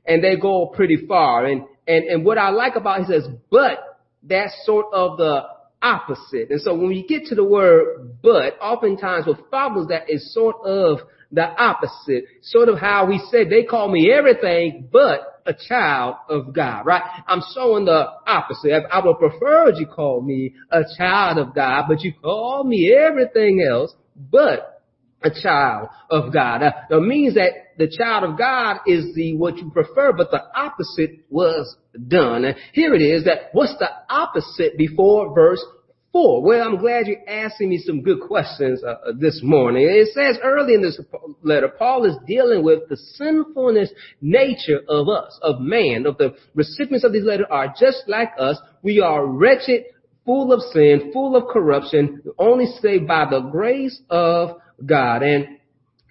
And 0.06 0.24
they 0.24 0.38
go 0.38 0.68
pretty 0.68 1.06
far. 1.08 1.46
And, 1.46 1.66
and, 1.88 2.06
and 2.06 2.26
what 2.26 2.38
I 2.38 2.50
like 2.50 2.76
about 2.76 3.02
it, 3.02 3.06
he 3.06 3.14
says, 3.14 3.28
but 3.50 4.00
that's 4.24 4.54
sort 4.66 4.88
of 4.94 5.18
the 5.18 5.44
opposite. 5.82 6.52
And 6.52 6.62
so 6.62 6.76
when 6.76 6.90
we 6.90 7.06
get 7.06 7.26
to 7.26 7.36
the 7.36 7.44
word 7.44 8.18
but, 8.22 8.60
oftentimes 8.62 9.26
what 9.26 9.50
follows 9.50 9.88
that 9.88 10.10
is 10.10 10.34
sort 10.34 10.58
of 10.64 11.00
the 11.32 11.44
opposite. 11.44 12.26
Sort 12.42 12.70
of 12.70 12.78
how 12.78 13.06
we 13.08 13.22
said 13.32 13.50
they 13.50 13.64
call 13.64 13.90
me 13.90 14.12
everything 14.12 14.90
but 14.92 15.42
a 15.46 15.54
child 15.54 16.18
of 16.30 16.54
God, 16.54 16.86
right? 16.86 17.02
I'm 17.28 17.42
showing 17.56 17.86
the 17.86 18.06
opposite. 18.28 18.84
I 18.92 19.04
would 19.04 19.18
prefer 19.18 19.72
you 19.76 19.88
call 19.88 20.22
me 20.22 20.54
a 20.70 20.82
child 20.98 21.38
of 21.38 21.56
God, 21.56 21.86
but 21.88 22.02
you 22.02 22.14
call 22.22 22.64
me 22.64 22.94
everything 22.94 23.66
else 23.68 23.94
but 24.16 24.84
a 25.24 25.30
child 25.30 25.90
of 26.10 26.34
God. 26.34 26.62
That 26.90 27.00
means 27.00 27.36
that 27.36 27.71
the 27.82 27.98
child 27.98 28.24
of 28.24 28.38
God 28.38 28.78
is 28.86 29.16
the 29.16 29.36
what 29.36 29.58
you 29.58 29.72
prefer, 29.72 30.14
but 30.14 30.30
the 30.30 30.44
opposite 30.56 31.26
was 31.32 31.76
done. 32.08 32.46
And 32.46 32.56
here 32.74 32.94
it 32.94 33.02
is 33.02 33.26
that 33.26 33.50
what's 33.54 33.76
the 33.80 33.90
opposite 34.08 34.78
before 34.78 35.34
verse 35.34 35.64
4? 36.12 36.44
Well, 36.44 36.62
I'm 36.64 36.78
glad 36.78 37.08
you're 37.08 37.28
asking 37.28 37.70
me 37.70 37.80
some 37.80 38.04
good 38.04 38.20
questions 38.22 38.84
uh, 38.84 39.14
this 39.18 39.40
morning. 39.42 39.88
It 39.90 40.10
says 40.14 40.38
early 40.44 40.76
in 40.76 40.84
this 40.84 41.00
letter, 41.42 41.70
Paul 41.70 42.06
is 42.06 42.16
dealing 42.28 42.64
with 42.64 42.88
the 42.88 42.98
sinfulness 42.98 43.90
nature 44.22 44.82
of 44.88 45.10
us, 45.10 45.40
of 45.42 45.60
man, 45.60 46.06
of 46.06 46.20
the 46.20 46.36
recipients 46.54 47.04
of 47.04 47.14
this 47.14 47.24
letter 47.24 47.52
are 47.52 47.74
just 47.80 48.04
like 48.08 48.30
us. 48.38 48.60
We 48.84 49.00
are 49.00 49.26
wretched, 49.26 49.86
full 50.24 50.54
of 50.54 50.62
sin, 50.72 51.10
full 51.12 51.36
of 51.36 51.48
corruption, 51.52 52.22
only 52.38 52.68
saved 52.80 53.08
by 53.08 53.26
the 53.28 53.40
grace 53.40 54.00
of 54.12 54.58
God. 54.86 55.24
And 55.24 55.58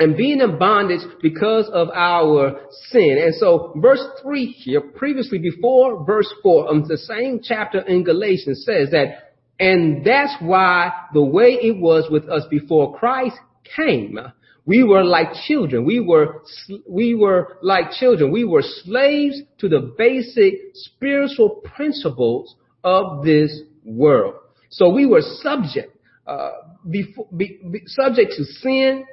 and 0.01 0.17
being 0.17 0.41
in 0.41 0.59
bondage 0.59 1.03
because 1.23 1.69
of 1.73 1.89
our 1.91 2.63
sin. 2.91 3.21
And 3.23 3.35
so 3.35 3.75
verse 3.77 4.03
3 4.23 4.47
here, 4.47 4.81
previously 4.81 5.39
before 5.39 6.05
verse 6.05 6.33
4 6.43 6.75
of 6.75 6.89
the 6.89 6.99
same 6.99 7.41
chapter 7.43 7.81
in 7.81 8.03
Galatians 8.03 8.65
says 8.65 8.91
that 8.91 9.31
and 9.61 10.03
that's 10.05 10.35
why 10.41 10.91
the 11.13 11.23
way 11.23 11.59
it 11.61 11.77
was 11.79 12.09
with 12.11 12.29
us 12.31 12.45
before 12.51 12.97
Christ 12.99 13.37
came, 13.77 14.19
We 14.65 14.85
were 14.85 15.05
like 15.05 15.35
children. 15.47 15.85
We 15.85 16.01
were, 16.01 16.43
we 16.89 17.15
were 17.15 17.59
like 17.63 17.91
children. 17.93 18.33
We 18.33 18.45
were 18.45 18.63
slaves 18.63 19.43
to 19.59 19.69
the 19.69 19.95
basic 19.99 20.55
spiritual 20.75 21.61
principles 21.77 22.57
of 22.83 23.23
this 23.23 23.61
world. 23.85 24.35
So 24.71 24.89
we 24.89 25.05
were 25.05 25.23
subject, 25.23 25.95
uh, 26.27 26.51
before, 26.89 27.27
be, 27.37 27.61
be, 27.71 27.83
subject 27.87 28.33
to 28.37 28.45
sin, 28.45 29.05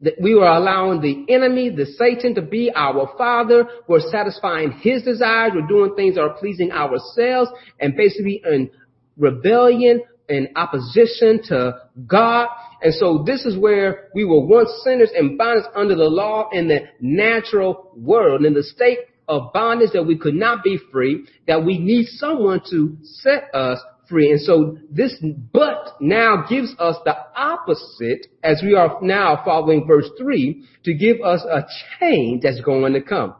that 0.00 0.14
we 0.20 0.34
were 0.34 0.46
allowing 0.46 1.00
the 1.00 1.32
enemy, 1.32 1.70
the 1.70 1.86
Satan 1.86 2.34
to 2.36 2.42
be 2.42 2.70
our 2.74 3.12
father. 3.18 3.66
We're 3.88 4.00
satisfying 4.00 4.72
his 4.72 5.02
desires. 5.02 5.52
We're 5.54 5.66
doing 5.66 5.94
things 5.96 6.14
that 6.14 6.22
are 6.22 6.34
pleasing 6.38 6.70
ourselves 6.70 7.50
and 7.80 7.96
basically 7.96 8.42
in 8.44 8.70
rebellion 9.16 10.02
and 10.28 10.48
opposition 10.56 11.42
to 11.44 11.80
God. 12.06 12.48
And 12.80 12.94
so 12.94 13.24
this 13.26 13.44
is 13.44 13.58
where 13.58 14.08
we 14.14 14.24
were 14.24 14.44
once 14.44 14.70
sinners 14.84 15.10
and 15.16 15.36
bondage 15.36 15.64
under 15.74 15.96
the 15.96 16.04
law 16.04 16.48
in 16.52 16.68
the 16.68 16.80
natural 17.00 17.90
world, 17.96 18.44
in 18.44 18.54
the 18.54 18.62
state 18.62 18.98
of 19.26 19.52
bondage 19.52 19.90
that 19.92 20.04
we 20.04 20.16
could 20.16 20.34
not 20.34 20.62
be 20.62 20.78
free, 20.92 21.24
that 21.46 21.64
we 21.64 21.78
need 21.78 22.06
someone 22.06 22.60
to 22.70 22.96
set 23.02 23.52
us 23.52 23.80
free. 24.08 24.30
And 24.30 24.40
so 24.40 24.78
this 24.90 25.14
but 25.52 25.96
now 26.00 26.44
gives 26.48 26.74
us 26.78 26.96
the 27.04 27.14
opposite 27.36 28.26
as 28.42 28.62
we 28.62 28.74
are 28.74 28.98
now 29.02 29.42
following 29.44 29.86
verse 29.86 30.08
three 30.18 30.64
to 30.84 30.94
give 30.94 31.20
us 31.20 31.42
a 31.44 31.66
change 32.00 32.42
that's 32.42 32.60
going 32.60 32.92
to 32.94 33.02
come. 33.02 33.34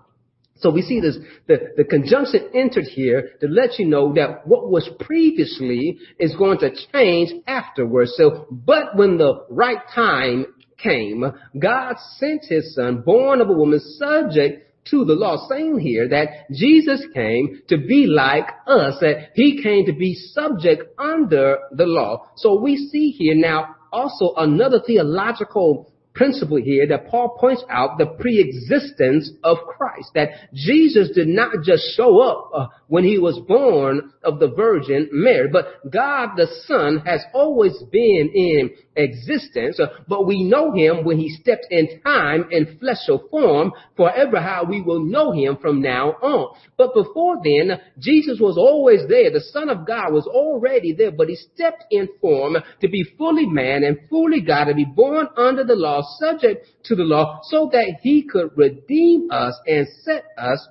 So 0.61 0.71
we 0.71 0.83
see 0.83 1.01
this, 1.01 1.17
the, 1.47 1.73
the 1.77 1.85
conjunction 1.85 2.51
entered 2.53 2.87
here 2.87 3.31
to 3.41 3.47
let 3.47 3.79
you 3.79 3.87
know 3.87 4.13
that 4.15 4.47
what 4.47 4.69
was 4.69 4.89
previously 4.99 5.99
is 6.19 6.35
going 6.35 6.59
to 6.59 6.71
change 6.93 7.31
afterwards. 7.47 8.15
So, 8.17 8.47
but 8.51 8.97
when 8.97 9.19
the 9.19 9.45
right 9.51 9.79
time 9.95 10.47
came, 10.77 11.25
God 11.57 11.97
sent 12.17 12.45
his 12.49 12.75
son, 12.75 13.03
born 13.03 13.41
of 13.41 13.49
a 13.49 13.53
woman, 13.53 13.81
subject 13.81 14.68
to 14.90 15.04
the 15.04 15.14
law, 15.14 15.49
saying 15.49 15.78
here 15.78 16.09
that 16.09 16.50
Jesus 16.52 17.02
came 17.14 17.62
to 17.68 17.76
be 17.76 18.07
like 18.07 18.49
us, 18.66 18.95
that 19.00 19.30
he 19.35 19.62
came 19.62 19.87
to 19.87 19.92
be 19.92 20.14
subject 20.14 20.83
under 20.99 21.59
the 21.73 21.87
law. 21.87 22.30
So 22.37 22.61
we 22.61 22.76
see 22.76 23.11
here 23.11 23.35
now 23.35 23.76
also 23.92 24.35
another 24.37 24.80
theological 24.87 25.92
principle 26.19 26.59
here 26.59 26.87
that 26.89 27.07
Paul 27.07 27.37
points 27.39 27.65
out 27.71 27.97
the 27.97 28.07
pre-existence 28.07 29.31
of 29.45 29.59
Christ, 29.59 30.11
that 30.15 30.31
Jesus 30.53 31.11
did 31.15 31.29
not 31.29 31.63
just 31.65 31.97
show 31.97 32.21
up 32.21 32.51
uh, 32.53 32.67
when 32.89 33.05
he 33.05 33.19
was 33.19 33.39
born 33.47 34.13
of 34.25 34.41
the 34.41 34.49
Virgin 34.49 35.09
Mary, 35.13 35.49
but 35.51 35.91
God 35.91 36.31
the 36.37 36.49
Son 36.67 37.03
has 37.07 37.23
always 37.33 37.81
been 37.93 38.31
in 38.35 38.71
existence, 38.97 39.79
uh, 39.79 39.87
but 40.09 40.27
we 40.27 40.43
know 40.43 40.73
him 40.73 41.05
when 41.05 41.19
he 41.19 41.29
stepped 41.29 41.67
in 41.71 42.01
time 42.03 42.49
in 42.51 42.79
fleshly 42.79 43.19
form, 43.31 43.73
forever 43.97 44.41
how 44.41 44.65
we 44.69 44.83
will 44.83 45.05
know 45.05 45.31
him 45.31 45.57
from 45.63 45.81
now 45.81 46.11
on. 46.21 46.57
But 46.77 46.95
before 46.95 47.37
then, 47.45 47.81
Jesus 47.99 48.39
was 48.41 48.59
always 48.59 49.09
there. 49.09 49.31
The 49.31 49.41
Son 49.53 49.69
of 49.69 49.87
God 49.87 50.13
was 50.13 50.27
already 50.27 50.93
there, 50.93 51.13
but 51.13 51.29
he 51.29 51.37
stepped 51.37 51.85
in 51.91 52.09
form 52.21 52.57
to 52.81 52.89
be 52.89 53.05
fully 53.17 53.47
man 53.47 53.85
and 53.85 54.01
fully 54.11 54.41
God, 54.41 54.65
to 54.65 54.75
be 54.75 54.85
born 54.85 55.29
under 55.37 55.65
the 55.65 55.75
law, 55.75 56.03
subject 56.19 56.67
to 56.85 56.95
the 56.95 57.05
law, 57.05 57.41
so 57.45 57.69
that 57.73 57.99
he 58.03 58.23
could 58.23 58.50
redeem 58.57 59.31
us 59.31 59.55
and 59.67 59.87
set 60.03 60.25
us 60.37 60.67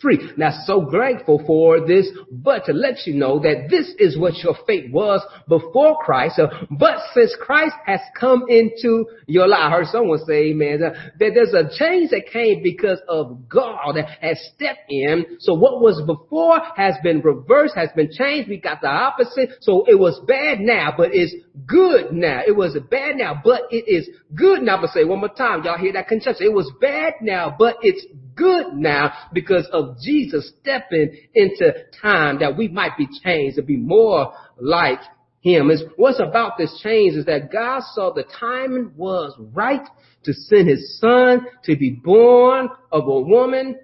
free. 0.00 0.18
Now, 0.36 0.50
so 0.64 0.80
grateful 0.80 1.42
for 1.46 1.86
this, 1.86 2.08
but 2.30 2.64
to 2.66 2.72
let 2.72 3.06
you 3.06 3.14
know 3.14 3.38
that 3.40 3.66
this 3.68 3.92
is 3.98 4.18
what 4.18 4.34
your 4.38 4.54
fate 4.66 4.90
was 4.90 5.20
before 5.48 5.98
Christ. 5.98 6.38
Uh, 6.38 6.48
but 6.70 6.96
since 7.14 7.36
Christ 7.38 7.74
has 7.84 8.00
come 8.18 8.44
into 8.48 9.04
your 9.26 9.46
life, 9.46 9.60
I 9.60 9.70
heard 9.70 9.86
someone 9.88 10.18
say, 10.26 10.50
amen, 10.50 10.82
uh, 10.82 10.94
that 11.18 11.32
there's 11.34 11.52
a 11.52 11.68
change 11.76 12.10
that 12.12 12.30
came 12.32 12.62
because 12.62 12.98
of 13.08 13.48
God 13.48 13.92
that 13.96 14.08
has 14.22 14.40
stepped 14.54 14.90
in. 14.90 15.36
So 15.38 15.54
what 15.54 15.82
was 15.82 16.02
before 16.06 16.60
has 16.76 16.94
been 17.02 17.20
reversed, 17.20 17.74
has 17.76 17.90
been 17.94 18.10
changed. 18.10 18.48
We 18.48 18.58
got 18.58 18.80
the 18.80 18.88
opposite. 18.88 19.50
So 19.60 19.84
it 19.86 19.98
was 19.98 20.18
bad 20.26 20.60
now, 20.60 20.94
but 20.96 21.10
it's 21.12 21.34
good 21.66 22.12
now. 22.12 22.42
It 22.46 22.56
was 22.56 22.76
bad 22.90 23.16
now, 23.16 23.40
but 23.42 23.62
it 23.70 23.88
is 23.88 24.08
good 24.34 24.62
now. 24.62 24.76
I'm 24.76 24.82
to 24.82 24.88
say 24.88 25.04
one 25.04 25.20
more 25.20 25.28
time. 25.28 25.64
Y'all 25.64 25.78
hear 25.78 25.92
that 25.94 26.08
conjunction? 26.08 26.46
It 26.46 26.52
was 26.52 26.70
bad 26.80 27.14
now, 27.20 27.54
but 27.58 27.76
it's 27.82 28.04
good 28.34 28.74
now 28.74 29.12
because 29.32 29.68
of 29.72 29.96
Jesus 30.02 30.52
stepping 30.60 31.16
into 31.34 31.72
time 32.00 32.40
that 32.40 32.56
we 32.56 32.68
might 32.68 32.96
be 32.96 33.08
changed 33.22 33.56
to 33.56 33.62
be 33.62 33.76
more 33.76 34.32
like 34.58 35.00
him. 35.40 35.70
Is 35.70 35.82
what's 35.96 36.20
about 36.20 36.58
this 36.58 36.80
change 36.82 37.14
is 37.14 37.26
that 37.26 37.52
God 37.52 37.82
saw 37.94 38.12
the 38.12 38.24
timing 38.38 38.92
was 38.96 39.34
right 39.52 39.86
to 40.24 40.32
send 40.32 40.68
his 40.68 40.98
son 40.98 41.46
to 41.64 41.76
be 41.76 41.90
born 41.90 42.68
of 42.92 43.08
a 43.08 43.20
woman 43.20 43.78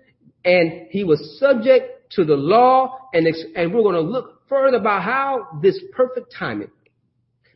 and 0.44 0.86
he 0.90 1.02
was 1.02 1.38
subject 1.40 2.12
to 2.12 2.24
the 2.24 2.36
law 2.36 3.08
and, 3.12 3.26
and 3.26 3.74
we're 3.74 3.82
going 3.82 3.94
to 3.94 4.00
look 4.00 4.48
further 4.48 4.76
about 4.76 5.02
how 5.02 5.58
this 5.60 5.78
perfect 5.92 6.32
timing, 6.38 6.70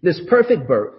this 0.02 0.21
perfect 0.28 0.66
birth 0.66 0.95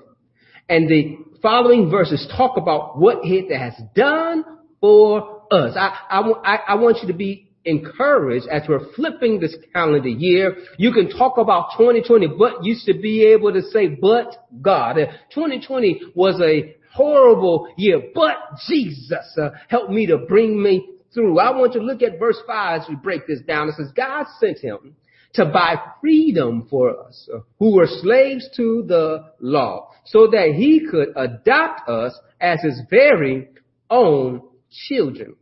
and 0.70 0.90
the 0.90 1.18
following 1.42 1.90
verses 1.90 2.28
talk 2.38 2.58
about 2.58 3.00
what 3.00 3.20
it 3.24 3.56
has 3.56 3.74
done 3.96 4.46
for 4.80 5.44
us. 5.52 5.76
I, 5.76 6.22
I, 6.22 6.56
I 6.70 6.76
want 6.76 7.00
you 7.02 7.08
to 7.08 7.14
be 7.14 7.50
encouraged 7.66 8.48
as 8.48 8.64
we're 8.68 8.92
flipping 8.94 9.40
this 9.40 9.56
calendar 9.74 10.08
year. 10.08 10.56
You 10.78 10.92
can 10.92 11.10
talk 11.10 11.38
about 11.38 11.72
2020, 11.78 12.28
but 12.40 12.64
you 12.64 12.76
should 12.84 13.02
be 13.02 13.26
able 13.26 13.54
to 13.54 13.62
say, 13.64 13.88
but 13.88 14.48
God. 14.62 14.96
2020 15.34 16.02
was 16.16 16.40
a 16.42 16.76
horrible 16.94 17.68
year, 17.78 18.02
but 18.14 18.36
Jesus 18.68 19.38
uh, 19.42 19.50
helped 19.68 19.92
me 19.92 20.08
to 20.08 20.20
bring 20.20 20.62
me 20.62 20.90
through. 21.14 21.40
I 21.40 21.52
want 21.52 21.74
you 21.74 21.82
to 21.82 21.86
look 21.86 22.02
at 22.02 22.20
verse 22.20 22.38
5 22.48 22.82
as 22.82 22.88
we 22.90 22.96
break 22.96 23.28
this 23.28 23.42
down. 23.42 23.70
It 23.70 23.76
says, 23.76 23.92
God 23.96 24.26
sent 24.40 24.60
him 24.60 24.96
to 25.34 25.46
buy 25.46 25.76
freedom 26.02 26.68
for 26.70 27.06
us 27.06 27.30
who 27.60 27.76
were 27.76 27.88
slaves 27.88 28.50
to 28.56 28.84
the 28.88 29.32
law 29.40 29.90
so 30.06 30.28
that 30.28 30.54
he 30.56 30.86
could 30.90 31.10
adopt 31.16 31.88
us 31.88 32.18
as 32.40 32.62
his 32.62 32.82
very 32.90 33.48
own 33.90 34.42
children. 34.88 35.36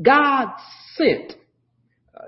God 0.00 0.48
sent. 0.94 1.34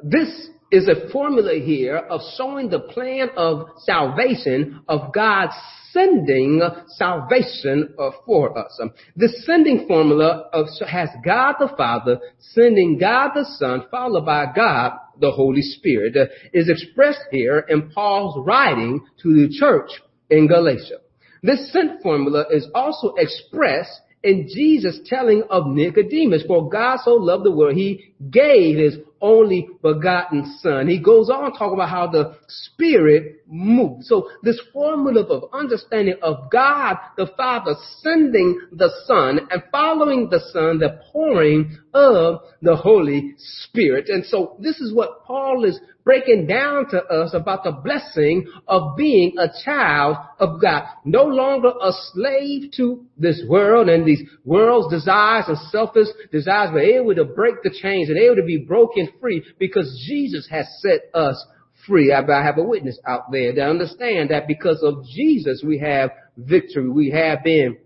This 0.03 0.49
is 0.71 0.89
a 0.89 1.11
formula 1.11 1.55
here 1.55 1.97
of 1.97 2.21
showing 2.37 2.71
the 2.71 2.81
plan 2.81 3.31
of 3.37 3.67
salvation 3.79 4.81
of 4.89 5.13
God 5.13 5.51
sending 5.93 6.61
salvation 6.97 7.95
uh, 7.99 8.11
for 8.27 8.57
us. 8.59 8.81
The 9.17 9.29
sending 9.45 9.87
formula 9.87 10.49
of, 10.53 10.67
has 10.87 11.09
God 11.25 11.57
the 11.59 11.73
Father 11.77 12.19
sending 12.39 12.99
God 12.99 13.31
the 13.35 13.45
Son 13.59 13.85
followed 13.91 14.27
by 14.27 14.47
God 14.55 14.93
the 15.19 15.31
Holy 15.31 15.63
Spirit 15.63 16.17
uh, 16.17 16.27
is 16.53 16.69
expressed 16.69 17.25
here 17.31 17.65
in 17.69 17.91
Paul's 17.91 18.45
writing 18.47 19.05
to 19.23 19.29
the 19.35 19.55
church 19.59 19.91
in 20.31 20.47
Galatia. 20.49 20.99
This 21.43 21.73
sent 21.73 22.03
formula 22.03 22.45
is 22.51 22.67
also 22.75 23.15
expressed 23.17 24.01
in 24.23 24.49
Jesus 24.49 25.01
telling 25.07 25.43
of 25.49 25.67
Nicodemus, 25.67 26.45
for 26.47 26.69
God 26.69 26.99
so 27.03 27.15
loved 27.15 27.45
the 27.45 27.51
world, 27.51 27.77
he 27.77 28.13
gave 28.31 28.77
his 28.77 28.99
only 29.21 29.69
begotten 29.83 30.59
son. 30.61 30.89
He 30.89 31.01
goes 31.01 31.31
on 31.31 31.53
talking 31.53 31.75
about 31.75 31.89
how 31.89 32.07
the 32.07 32.37
spirit 32.49 33.40
moves. 33.51 34.09
So 34.09 34.31
this 34.43 34.61
formula 34.73 35.23
of 35.23 35.51
understanding 35.53 36.17
of 36.23 36.51
God 36.51 36.97
the 37.17 37.27
Father 37.37 37.75
sending 38.01 38.61
the 38.73 38.91
son 39.07 39.41
and 39.51 39.63
following 39.73 40.31
the 40.31 40.41
son, 40.53 40.79
the 40.79 41.01
pouring 41.13 41.77
of 41.93 42.41
the 42.63 42.77
Holy 42.77 43.35
Spirit. 43.37 44.09
And 44.09 44.25
so 44.25 44.57
this 44.61 44.81
is 44.81 44.95
what 44.95 45.25
Paul 45.25 45.65
is 45.65 45.79
breaking 46.05 46.47
down 46.47 46.89
to 46.91 47.03
us 47.05 47.35
about 47.35 47.65
the 47.65 47.73
blessing 47.73 48.47
of 48.67 48.97
being 48.97 49.35
a 49.39 49.49
child 49.65 50.17
of 50.39 50.61
God. 50.61 50.85
No 51.05 51.25
longer 51.25 51.69
a 51.69 51.93
slave 52.13 52.71
to 52.77 53.05
this 53.19 53.43
world 53.49 53.89
and 53.89 54.07
these 54.07 54.23
world's 54.45 54.95
desires 54.95 55.45
and 55.49 55.59
selfish 55.71 56.09
desires, 56.33 56.71
but 56.73 56.83
able 56.83 57.15
to 57.15 57.25
break 57.25 57.63
the 57.63 57.71
chains 57.71 58.09
and 58.09 58.19
able 58.19 58.37
to 58.37 58.45
be 58.45 58.59
broken 58.59 59.09
free 59.21 59.45
because 59.59 60.05
Jesus 60.07 60.49
has 60.51 60.67
set 60.81 61.03
us 61.15 61.45
free. 61.87 62.13
I 62.13 62.43
have 62.43 62.59
a 62.59 62.63
witness 62.63 62.99
out 63.07 63.31
there 63.31 63.55
to 63.55 63.63
understand 63.63 64.31
that 64.31 64.47
because 64.47 64.83
of 64.83 65.05
Jesus 65.05 65.63
we 65.67 65.79
have 65.79 66.11
victory. 66.37 66.89
We 66.89 67.11
have 67.11 67.43
been 67.45 67.79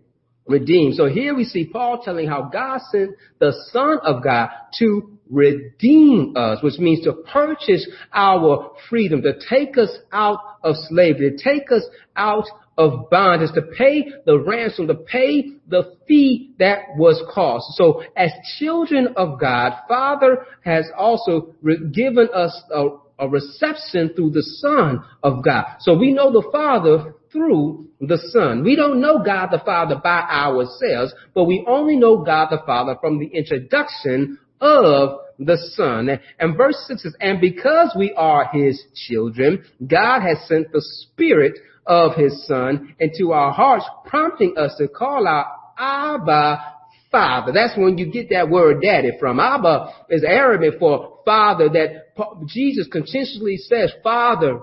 redeemed. 0.46 0.94
So 0.96 1.06
here 1.06 1.34
we 1.34 1.44
see 1.44 1.66
Paul 1.66 2.02
telling 2.04 2.28
how 2.28 2.50
God 2.52 2.80
sent 2.90 3.12
the 3.38 3.52
Son 3.72 3.98
of 4.02 4.22
God 4.22 4.50
to 4.78 5.18
redeem 5.30 6.34
us, 6.36 6.62
which 6.62 6.78
means 6.78 7.04
to 7.04 7.14
purchase 7.32 7.88
our 8.12 8.72
freedom, 8.90 9.22
to 9.22 9.34
take 9.48 9.78
us 9.78 9.90
out 10.12 10.38
of 10.62 10.76
slavery, 10.88 11.36
to 11.36 11.42
take 11.42 11.72
us 11.72 11.82
out 12.14 12.44
of 12.76 13.08
bondage, 13.08 13.52
to 13.54 13.62
pay 13.62 14.04
the 14.26 14.38
ransom, 14.38 14.86
to 14.88 14.94
pay 14.94 15.44
the 15.68 15.96
fee 16.06 16.54
that 16.58 16.80
was 16.96 17.22
cost. 17.32 17.64
So 17.76 18.02
as 18.16 18.30
children 18.58 19.14
of 19.16 19.40
God, 19.40 19.72
Father 19.88 20.44
has 20.62 20.84
also 20.96 21.54
given 21.92 22.28
us 22.34 22.62
a, 22.70 22.88
a 23.18 23.28
reception 23.28 24.12
through 24.14 24.30
the 24.30 24.42
Son 24.42 25.02
of 25.22 25.44
God. 25.44 25.64
So 25.80 25.96
we 25.96 26.12
know 26.12 26.32
the 26.32 26.48
Father 26.50 27.14
through 27.32 27.88
the 28.00 28.18
Son. 28.30 28.64
We 28.64 28.76
don't 28.76 29.00
know 29.00 29.22
God 29.24 29.48
the 29.50 29.62
Father 29.64 29.96
by 30.02 30.20
ourselves, 30.20 31.12
but 31.34 31.44
we 31.44 31.64
only 31.66 31.96
know 31.96 32.24
God 32.24 32.48
the 32.50 32.62
Father 32.64 32.96
from 33.00 33.18
the 33.18 33.26
introduction 33.26 34.38
of 34.60 35.20
the 35.38 35.58
Son. 35.74 36.08
And 36.38 36.56
verse 36.56 36.76
6 36.88 37.02
says, 37.02 37.16
And 37.20 37.40
because 37.40 37.94
we 37.98 38.12
are 38.16 38.48
His 38.52 38.82
children, 39.08 39.64
God 39.86 40.20
has 40.20 40.46
sent 40.46 40.72
the 40.72 40.82
Spirit 40.82 41.54
of 41.86 42.14
His 42.14 42.46
Son 42.46 42.94
into 42.98 43.32
our 43.32 43.52
hearts, 43.52 43.84
prompting 44.06 44.56
us 44.56 44.74
to 44.78 44.88
call 44.88 45.26
out 45.26 45.46
Abba 45.78 46.74
Father. 47.10 47.52
That's 47.52 47.76
when 47.76 47.98
you 47.98 48.10
get 48.10 48.30
that 48.30 48.48
word 48.48 48.82
daddy 48.82 49.12
from. 49.20 49.38
Abba 49.38 49.92
is 50.08 50.24
Arabic 50.24 50.78
for 50.78 51.18
father 51.24 51.68
that 51.70 52.03
Jesus 52.46 52.86
continuously 52.90 53.56
says 53.56 53.92
father 54.02 54.60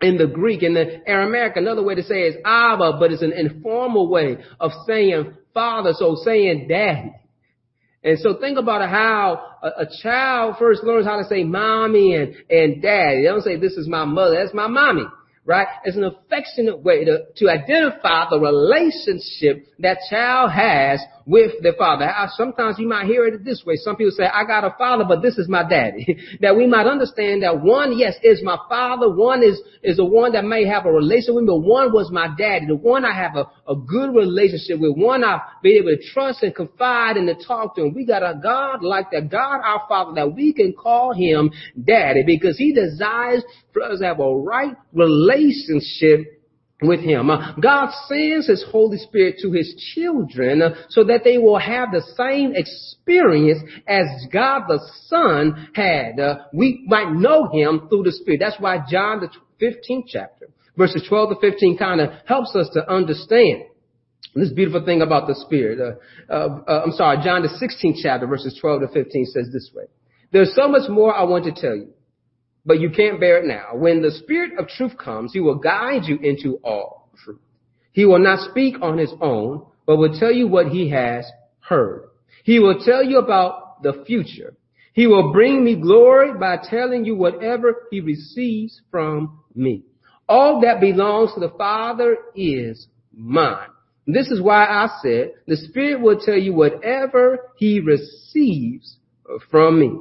in 0.00 0.16
the 0.16 0.26
Greek. 0.26 0.62
In 0.62 0.74
the 0.74 1.00
Aramaic, 1.08 1.56
another 1.56 1.82
way 1.82 1.94
to 1.94 2.02
say 2.02 2.22
it 2.22 2.34
is 2.34 2.42
Abba, 2.44 2.98
but 2.98 3.12
it's 3.12 3.22
an 3.22 3.32
informal 3.32 4.08
way 4.08 4.38
of 4.60 4.70
saying 4.86 5.34
father, 5.52 5.92
so 5.94 6.16
saying 6.24 6.68
daddy. 6.68 7.12
And 8.02 8.18
so 8.18 8.38
think 8.38 8.58
about 8.58 8.88
how 8.90 9.40
a, 9.62 9.82
a, 9.82 9.86
child 10.02 10.56
first 10.58 10.84
learns 10.84 11.06
how 11.06 11.16
to 11.16 11.24
say 11.24 11.42
mommy 11.42 12.14
and, 12.14 12.34
and 12.50 12.82
daddy. 12.82 13.22
They 13.22 13.28
don't 13.28 13.42
say 13.42 13.56
this 13.56 13.78
is 13.78 13.88
my 13.88 14.04
mother, 14.04 14.36
that's 14.36 14.54
my 14.54 14.66
mommy 14.66 15.04
right? 15.46 15.66
It's 15.84 15.96
an 15.96 16.04
affectionate 16.04 16.82
way 16.82 17.04
to, 17.04 17.18
to 17.36 17.50
identify 17.50 18.26
the 18.30 18.40
relationship 18.40 19.66
that 19.80 19.98
child 20.08 20.52
has 20.52 21.00
with 21.26 21.52
their 21.62 21.74
father. 21.74 22.10
Sometimes 22.36 22.76
you 22.78 22.88
might 22.88 23.06
hear 23.06 23.26
it 23.26 23.44
this 23.44 23.62
way. 23.66 23.76
Some 23.76 23.96
people 23.96 24.12
say, 24.16 24.24
I 24.24 24.44
got 24.44 24.64
a 24.64 24.74
father, 24.78 25.04
but 25.06 25.20
this 25.22 25.36
is 25.36 25.48
my 25.48 25.66
daddy. 25.68 26.18
that 26.40 26.56
we 26.56 26.66
might 26.66 26.86
understand 26.86 27.42
that 27.42 27.60
one, 27.60 27.98
yes, 27.98 28.14
is 28.22 28.42
my 28.42 28.58
father. 28.68 29.10
One 29.10 29.42
is, 29.42 29.60
is 29.82 29.98
the 29.98 30.04
one 30.04 30.32
that 30.32 30.44
may 30.44 30.66
have 30.66 30.86
a 30.86 30.92
relationship 30.92 31.34
with 31.34 31.44
me, 31.44 31.48
but 31.48 31.60
one 31.60 31.92
was 31.92 32.10
my 32.10 32.28
daddy. 32.36 32.66
The 32.66 32.76
one 32.76 33.04
I 33.04 33.14
have 33.14 33.36
a, 33.36 33.50
a 33.70 33.76
good 33.76 34.14
relationship 34.14 34.80
with. 34.80 34.96
One 34.96 35.24
I've 35.24 35.40
been 35.62 35.76
able 35.76 35.96
to 35.96 36.02
trust 36.12 36.42
and 36.42 36.54
confide 36.54 37.16
and 37.16 37.26
to 37.26 37.46
talk 37.46 37.76
to. 37.76 37.82
And 37.82 37.94
we 37.94 38.06
got 38.06 38.22
a 38.22 38.38
God 38.42 38.82
like 38.82 39.10
that. 39.12 39.30
God 39.30 39.60
our 39.64 39.82
father 39.88 40.12
that 40.16 40.34
we 40.34 40.52
can 40.52 40.72
call 40.72 41.12
him 41.12 41.50
daddy 41.82 42.22
because 42.26 42.56
he 42.56 42.72
desires 42.72 43.42
us 43.82 44.00
have 44.02 44.20
a 44.20 44.34
right 44.34 44.76
relationship 44.92 46.34
with 46.82 47.00
him. 47.00 47.30
Uh, 47.30 47.54
God 47.60 47.90
sends 48.08 48.46
his 48.46 48.64
Holy 48.70 48.98
Spirit 48.98 49.36
to 49.42 49.52
his 49.52 49.74
children 49.94 50.62
uh, 50.62 50.74
so 50.88 51.04
that 51.04 51.22
they 51.24 51.38
will 51.38 51.58
have 51.58 51.90
the 51.92 52.02
same 52.16 52.52
experience 52.54 53.60
as 53.86 54.06
God 54.32 54.62
the 54.68 54.80
Son 55.06 55.68
had. 55.74 56.18
Uh, 56.18 56.38
we 56.52 56.84
might 56.86 57.12
know 57.12 57.48
him 57.52 57.88
through 57.88 58.04
the 58.04 58.12
Spirit. 58.12 58.40
That's 58.40 58.60
why 58.60 58.78
John 58.88 59.20
the 59.20 59.28
15th 59.64 60.04
chapter, 60.08 60.48
verses 60.76 61.04
12 61.08 61.40
to 61.40 61.50
15 61.50 61.78
kind 61.78 62.00
of 62.00 62.10
helps 62.26 62.54
us 62.54 62.68
to 62.74 62.90
understand 62.90 63.64
this 64.34 64.52
beautiful 64.52 64.84
thing 64.84 65.00
about 65.00 65.28
the 65.28 65.34
Spirit. 65.46 65.78
Uh, 65.78 66.32
uh, 66.32 66.82
I'm 66.84 66.92
sorry, 66.92 67.18
John 67.22 67.42
the 67.42 67.48
16th 67.48 67.98
chapter, 68.02 68.26
verses 68.26 68.58
12 68.60 68.82
to 68.82 68.88
15 68.88 69.26
says 69.26 69.48
this 69.52 69.70
way. 69.74 69.84
There's 70.32 70.54
so 70.56 70.66
much 70.66 70.90
more 70.90 71.14
I 71.14 71.22
want 71.22 71.44
to 71.44 71.52
tell 71.52 71.76
you 71.76 71.93
but 72.66 72.80
you 72.80 72.90
can't 72.90 73.20
bear 73.20 73.38
it 73.38 73.46
now. 73.46 73.74
When 73.74 74.02
the 74.02 74.10
Spirit 74.10 74.58
of 74.58 74.68
truth 74.68 74.96
comes, 74.96 75.32
He 75.32 75.40
will 75.40 75.56
guide 75.56 76.04
you 76.04 76.18
into 76.18 76.58
all 76.64 77.10
truth. 77.22 77.40
He 77.92 78.06
will 78.06 78.18
not 78.18 78.50
speak 78.50 78.76
on 78.82 78.98
His 78.98 79.12
own, 79.20 79.66
but 79.86 79.96
will 79.96 80.18
tell 80.18 80.32
you 80.32 80.48
what 80.48 80.68
He 80.68 80.90
has 80.90 81.26
heard. 81.60 82.08
He 82.44 82.58
will 82.58 82.80
tell 82.84 83.02
you 83.02 83.18
about 83.18 83.82
the 83.82 84.04
future. 84.06 84.54
He 84.92 85.06
will 85.06 85.32
bring 85.32 85.64
me 85.64 85.74
glory 85.76 86.32
by 86.38 86.58
telling 86.62 87.04
you 87.04 87.16
whatever 87.16 87.86
He 87.90 88.00
receives 88.00 88.80
from 88.90 89.40
me. 89.54 89.82
All 90.28 90.60
that 90.62 90.80
belongs 90.80 91.34
to 91.34 91.40
the 91.40 91.52
Father 91.58 92.16
is 92.34 92.86
mine. 93.14 93.68
This 94.06 94.28
is 94.28 94.40
why 94.40 94.64
I 94.64 94.88
said 95.02 95.32
the 95.46 95.56
Spirit 95.56 96.00
will 96.00 96.18
tell 96.18 96.36
you 96.38 96.54
whatever 96.54 97.50
He 97.56 97.80
receives 97.80 98.96
from 99.50 99.80
me. 99.80 99.98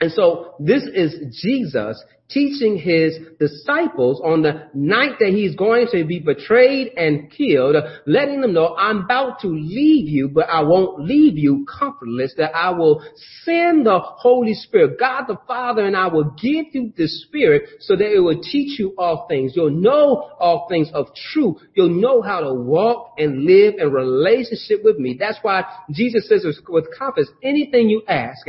And 0.00 0.12
so 0.12 0.54
this 0.58 0.84
is 0.84 1.40
Jesus 1.42 2.02
teaching 2.28 2.76
his 2.76 3.18
disciples 3.38 4.20
on 4.24 4.42
the 4.42 4.68
night 4.74 5.12
that 5.20 5.28
he's 5.28 5.54
going 5.54 5.86
to 5.92 6.04
be 6.04 6.18
betrayed 6.18 6.92
and 6.96 7.30
killed, 7.30 7.76
letting 8.06 8.40
them 8.40 8.52
know, 8.52 8.74
I'm 8.76 9.04
about 9.04 9.40
to 9.40 9.46
leave 9.46 10.08
you, 10.08 10.28
but 10.28 10.48
I 10.48 10.62
won't 10.62 11.04
leave 11.04 11.38
you 11.38 11.64
comfortless, 11.78 12.34
that 12.36 12.54
I 12.54 12.70
will 12.70 13.00
send 13.42 13.86
the 13.86 14.00
Holy 14.00 14.54
Spirit, 14.54 14.98
God 14.98 15.26
the 15.28 15.38
Father, 15.46 15.86
and 15.86 15.96
I 15.96 16.08
will 16.08 16.30
give 16.30 16.66
you 16.72 16.92
the 16.96 17.06
Spirit 17.06 17.62
so 17.80 17.94
that 17.94 18.12
it 18.12 18.18
will 18.18 18.42
teach 18.42 18.78
you 18.78 18.94
all 18.98 19.26
things. 19.28 19.52
You'll 19.54 19.70
know 19.70 20.32
all 20.40 20.66
things 20.68 20.90
of 20.92 21.06
truth. 21.32 21.58
You'll 21.74 22.00
know 22.00 22.22
how 22.22 22.40
to 22.40 22.52
walk 22.52 23.14
and 23.18 23.44
live 23.44 23.74
in 23.78 23.92
relationship 23.92 24.82
with 24.82 24.98
me. 24.98 25.16
That's 25.18 25.38
why 25.42 25.62
Jesus 25.92 26.28
says 26.28 26.44
with 26.68 26.86
confidence, 26.98 27.30
anything 27.42 27.88
you 27.88 28.02
ask, 28.08 28.44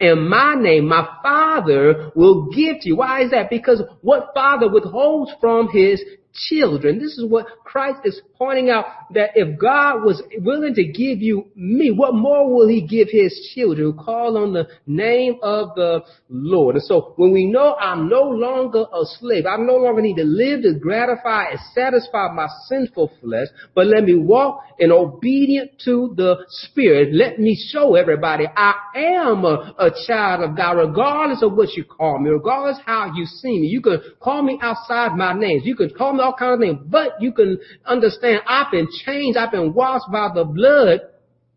in 0.00 0.28
my 0.28 0.54
name, 0.54 0.88
my 0.88 1.06
father 1.22 2.10
will 2.14 2.46
give 2.46 2.80
to 2.80 2.88
you. 2.88 2.96
Why 2.96 3.22
is 3.22 3.30
that? 3.32 3.50
Because 3.50 3.82
what 4.00 4.30
father 4.34 4.68
withholds 4.68 5.30
from 5.40 5.68
his 5.68 6.02
children. 6.32 6.98
This 6.98 7.18
is 7.18 7.24
what 7.24 7.46
Christ 7.64 8.00
is 8.04 8.20
pointing 8.36 8.70
out 8.70 8.86
that 9.12 9.30
if 9.34 9.58
God 9.58 10.04
was 10.04 10.22
willing 10.38 10.74
to 10.74 10.84
give 10.84 11.20
you 11.20 11.46
me, 11.54 11.90
what 11.90 12.14
more 12.14 12.52
will 12.52 12.68
he 12.68 12.86
give 12.86 13.08
his 13.10 13.52
children 13.54 13.92
who 13.92 14.04
call 14.04 14.36
on 14.38 14.52
the 14.52 14.66
name 14.86 15.38
of 15.42 15.74
the 15.74 16.00
Lord? 16.28 16.76
And 16.76 16.84
so 16.84 17.14
when 17.16 17.32
we 17.32 17.46
know 17.46 17.74
I'm 17.74 18.08
no 18.08 18.22
longer 18.22 18.86
a 18.92 19.04
slave, 19.18 19.44
I 19.46 19.56
no 19.56 19.76
longer 19.76 20.02
need 20.02 20.16
to 20.16 20.24
live 20.24 20.62
to 20.62 20.78
gratify 20.78 21.50
and 21.50 21.60
satisfy 21.74 22.32
my 22.32 22.46
sinful 22.66 23.12
flesh, 23.20 23.48
but 23.74 23.86
let 23.86 24.04
me 24.04 24.14
walk 24.14 24.64
in 24.78 24.90
obedience 24.90 25.70
to 25.84 26.14
the 26.16 26.36
Spirit. 26.48 27.12
Let 27.12 27.38
me 27.38 27.54
show 27.70 27.94
everybody 27.94 28.46
I 28.56 28.74
am 28.94 29.44
a, 29.44 29.74
a 29.78 29.90
child 30.06 30.42
of 30.42 30.56
God, 30.56 30.72
regardless 30.72 31.42
of 31.42 31.52
what 31.52 31.74
you 31.74 31.84
call 31.84 32.18
me, 32.18 32.30
regardless 32.30 32.78
how 32.86 33.12
you 33.14 33.26
see 33.26 33.60
me. 33.60 33.66
You 33.66 33.82
can 33.82 34.00
call 34.20 34.42
me 34.42 34.58
outside 34.62 35.16
my 35.16 35.34
names. 35.34 35.62
You 35.64 35.76
can 35.76 35.90
call 35.90 36.14
me 36.14 36.19
all 36.20 36.34
kinds 36.34 36.54
of 36.54 36.60
things, 36.60 36.78
but 36.86 37.20
you 37.20 37.32
can 37.32 37.58
understand 37.86 38.42
I've 38.46 38.70
been 38.70 38.88
changed. 39.04 39.36
I've 39.36 39.50
been 39.50 39.74
washed 39.74 40.10
by 40.12 40.28
the 40.34 40.44
blood 40.44 41.00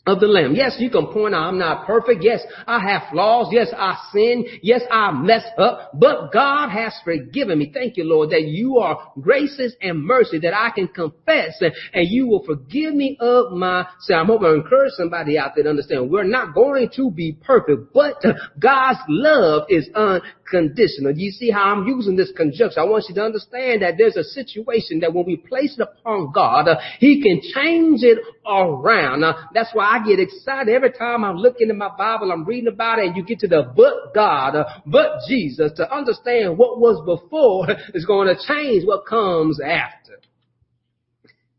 of 0.05 0.19
the 0.19 0.27
Lamb. 0.27 0.53
Yes, 0.53 0.75
you 0.79 0.89
can 0.89 1.07
point 1.07 1.33
out 1.33 1.47
I'm 1.47 1.57
not 1.57 1.87
perfect. 1.87 2.23
Yes, 2.23 2.41
I 2.67 2.79
have 2.91 3.03
flaws. 3.11 3.47
Yes, 3.51 3.69
I 3.75 3.97
sin. 4.11 4.45
Yes, 4.61 4.81
I 4.91 5.11
mess 5.11 5.43
up. 5.57 5.91
But 5.93 6.33
God 6.33 6.69
has 6.69 6.93
forgiven 7.05 7.59
me. 7.59 7.71
Thank 7.73 7.95
you, 7.95 8.03
Lord, 8.03 8.31
that 8.31 8.43
you 8.43 8.79
are 8.79 9.13
gracious 9.21 9.73
and 9.81 10.03
mercy 10.03 10.39
that 10.39 10.53
I 10.53 10.71
can 10.71 10.89
confess 10.89 11.55
and, 11.61 11.73
and 11.93 12.09
you 12.09 12.27
will 12.27 12.43
forgive 12.43 12.93
me 12.93 13.17
of 13.19 13.53
my 13.53 13.87
sin. 14.01 14.17
I'm 14.17 14.25
hoping 14.25 14.47
to 14.47 14.55
encourage 14.55 14.91
somebody 14.97 15.37
out 15.37 15.51
there 15.55 15.63
to 15.63 15.69
understand 15.69 16.09
we're 16.09 16.23
not 16.23 16.53
going 16.53 16.89
to 16.97 17.09
be 17.09 17.37
perfect, 17.41 17.93
but 17.93 18.21
God's 18.59 18.99
love 19.07 19.67
is 19.69 19.89
unconditional. 19.95 21.13
You 21.15 21.31
see 21.31 21.49
how 21.49 21.63
I'm 21.73 21.87
using 21.87 22.17
this 22.17 22.31
conjunction? 22.35 22.81
I 22.81 22.85
want 22.85 23.05
you 23.07 23.15
to 23.15 23.23
understand 23.23 23.83
that 23.83 23.93
there's 23.97 24.17
a 24.17 24.23
situation 24.23 24.99
that 24.99 25.13
when 25.13 25.25
we 25.25 25.37
place 25.37 25.77
it 25.77 25.81
upon 25.81 26.31
God, 26.33 26.67
uh, 26.67 26.75
He 26.99 27.21
can 27.21 27.39
change 27.53 28.03
it 28.03 28.17
around. 28.45 29.23
Uh, 29.23 29.33
that's 29.53 29.69
why 29.73 29.92
I 29.93 30.03
get 30.03 30.19
excited 30.19 30.73
every 30.73 30.91
time 30.91 31.23
I'm 31.23 31.37
looking 31.37 31.69
in 31.69 31.77
my 31.77 31.91
Bible, 31.95 32.31
I'm 32.31 32.45
reading 32.45 32.67
about 32.67 32.97
it, 32.97 33.05
and 33.05 33.15
you 33.15 33.23
get 33.23 33.37
to 33.39 33.47
the 33.47 33.71
but 33.75 34.11
God, 34.15 34.55
uh, 34.55 34.65
but 34.87 35.19
Jesus, 35.27 35.71
to 35.73 35.95
understand 35.95 36.57
what 36.57 36.79
was 36.79 36.99
before 37.05 37.67
is 37.93 38.03
going 38.03 38.27
to 38.27 38.47
change 38.47 38.87
what 38.87 39.05
comes 39.05 39.59
after. 39.61 40.19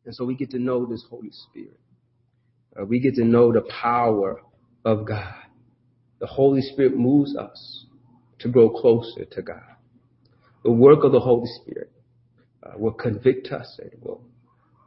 And 0.04 0.12
so 0.12 0.24
we 0.24 0.34
get 0.34 0.50
to 0.50 0.58
know 0.58 0.84
this 0.84 1.04
Holy 1.08 1.30
Spirit. 1.30 1.78
Uh, 2.76 2.84
we 2.84 2.98
get 2.98 3.14
to 3.14 3.24
know 3.24 3.52
the 3.52 3.62
power 3.80 4.42
of 4.84 5.06
God. 5.06 5.36
The 6.18 6.26
Holy 6.26 6.60
Spirit 6.60 6.96
moves 6.96 7.36
us 7.36 7.86
to 8.40 8.48
grow 8.48 8.68
closer 8.68 9.26
to 9.26 9.42
God. 9.42 9.62
The 10.64 10.72
work 10.72 11.04
of 11.04 11.12
the 11.12 11.20
Holy 11.20 11.48
Spirit 11.62 11.92
uh, 12.64 12.72
will 12.78 12.94
convict 12.94 13.52
us 13.52 13.78
and 13.80 13.92
will 14.02 14.24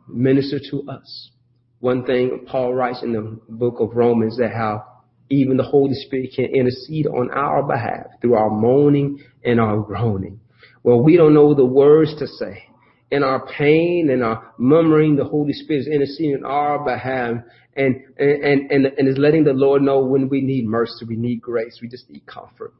minister 0.09 0.59
to 0.71 0.83
us 0.89 1.31
one 1.79 2.05
thing 2.05 2.45
Paul 2.47 2.73
writes 2.73 3.03
in 3.03 3.13
the 3.13 3.39
book 3.49 3.79
of 3.79 3.95
Romans 3.95 4.37
that 4.37 4.51
how 4.51 4.83
even 5.29 5.57
the 5.57 5.63
Holy 5.63 5.93
Spirit 5.93 6.31
can 6.35 6.45
intercede 6.45 7.05
on 7.07 7.29
our 7.31 7.63
behalf 7.63 8.07
through 8.21 8.35
our 8.35 8.49
moaning 8.49 9.19
and 9.43 9.59
our 9.59 9.77
groaning. 9.81 10.39
Well, 10.83 11.01
we 11.01 11.17
don't 11.17 11.33
know 11.33 11.53
the 11.53 11.65
words 11.65 12.15
to 12.19 12.27
say. 12.27 12.63
In 13.11 13.23
our 13.23 13.45
pain 13.47 14.09
and 14.09 14.23
our 14.23 14.53
murmuring, 14.57 15.15
the 15.15 15.23
Holy 15.23 15.53
Spirit 15.53 15.81
is 15.81 15.87
interceding 15.87 16.43
on 16.43 16.45
our 16.45 16.83
behalf 16.83 17.43
and, 17.75 17.95
and, 18.17 18.71
and, 18.71 18.85
and 18.85 19.07
is 19.07 19.17
letting 19.17 19.43
the 19.43 19.53
Lord 19.53 19.81
know 19.81 19.99
when 19.99 20.29
we 20.29 20.41
need 20.41 20.65
mercy, 20.65 21.05
we 21.05 21.15
need 21.15 21.41
grace, 21.41 21.79
we 21.81 21.87
just 21.87 22.09
need 22.09 22.25
comfort. 22.25 22.73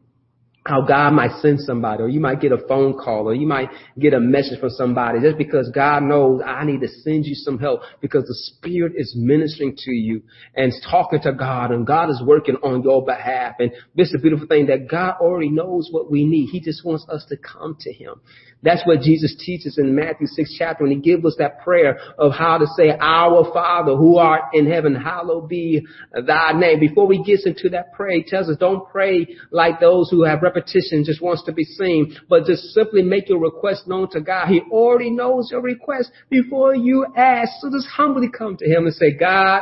How 0.67 0.82
God 0.82 1.13
might 1.13 1.32
send 1.41 1.60
somebody, 1.62 2.03
or 2.03 2.10
you 2.10 2.19
might 2.19 2.41
get 2.41 2.51
a 2.51 2.67
phone 2.67 2.93
call, 2.93 3.27
or 3.27 3.34
you 3.34 3.47
might 3.47 3.69
get 3.97 4.13
a 4.13 4.19
message 4.19 4.60
from 4.60 4.69
somebody 4.71 5.19
just 5.21 5.38
because 5.38 5.71
God 5.73 6.03
knows 6.03 6.41
I 6.45 6.65
need 6.65 6.82
to 6.82 6.88
send 6.88 7.25
you 7.25 7.36
some 7.36 7.58
help 7.58 7.82
because 8.01 8.23
the 8.23 8.36
Spirit 8.36 8.93
is 8.95 9.13
ministering 9.17 9.75
to 9.77 9.91
you 9.91 10.21
and 10.56 10.73
talking 10.89 11.21
to 11.21 11.32
God, 11.32 11.71
and 11.71 11.88
God 11.88 12.10
is 12.10 12.21
working 12.25 12.56
on 12.58 12.84
your 12.84 13.06
behalf. 13.06 13.56
And 13.60 13.71
this 13.95 14.08
is 14.08 14.13
the 14.13 14.19
beautiful 14.19 14.47
thing 14.47 14.67
that 14.67 14.89
God 14.89 15.15
already 15.21 15.49
knows 15.49 15.88
what 15.91 16.12
we 16.12 16.25
need. 16.25 16.49
He 16.51 16.60
just 16.60 16.84
wants 16.84 17.06
us 17.10 17.25
to 17.30 17.38
come 17.38 17.77
to 17.80 17.93
Him. 17.93 18.21
That's 18.63 18.82
what 18.86 19.02
Jesus 19.02 19.36
teaches 19.46 19.78
in 19.78 19.96
Matthew 19.96 20.26
6 20.28 20.56
chapter 20.58 20.84
when 20.84 20.91
he 20.91 21.00
gives 21.00 21.24
us 21.26 21.36
that 21.38 21.62
prayer 21.62 22.00
of 22.17 22.32
how 22.34 22.58
to 22.58 22.65
say, 22.76 22.89
Our 23.00 23.52
Father 23.54 23.96
who 23.96 24.17
art 24.17 24.46
in 24.54 24.70
heaven, 24.70 24.96
hallowed 24.96 25.48
be 25.48 25.86
thy 26.26 26.54
name. 26.54 26.80
Before 26.80 27.06
we 27.06 27.24
get 27.24 27.46
into 27.46 27.70
that 27.70 27.93
prayer, 27.93 28.17
he 28.17 28.24
tells 28.24 28.50
us 28.50 28.58
don't 28.58 28.88
pray 28.89 29.28
like 29.52 29.80
those 29.80 30.10
who 30.10 30.24
have 30.24 30.41
repetition, 30.41 31.04
just 31.06 31.22
wants 31.22 31.43
to 31.43 31.54
be 31.54 31.63
seen, 31.63 32.15
but 32.30 32.46
just 32.46 32.63
simply 32.74 33.04
make 33.04 33.30
your 33.30 33.39
request 33.39 33.88
known 33.88 34.10
to 34.12 34.22
God. 34.22 34.48
He 34.48 34.62
already 34.72 35.12
knows 35.12 35.50
your 35.52 35.62
request 35.62 36.12
before 36.30 36.76
you 36.76 37.06
ask. 37.15 37.52
So 37.62 37.70
just 37.70 37.88
humbly 37.88 38.30
come 38.36 38.58
to 38.58 38.65
him 38.65 38.86
and 38.86 38.93
say, 38.96 39.12
God, 39.12 39.62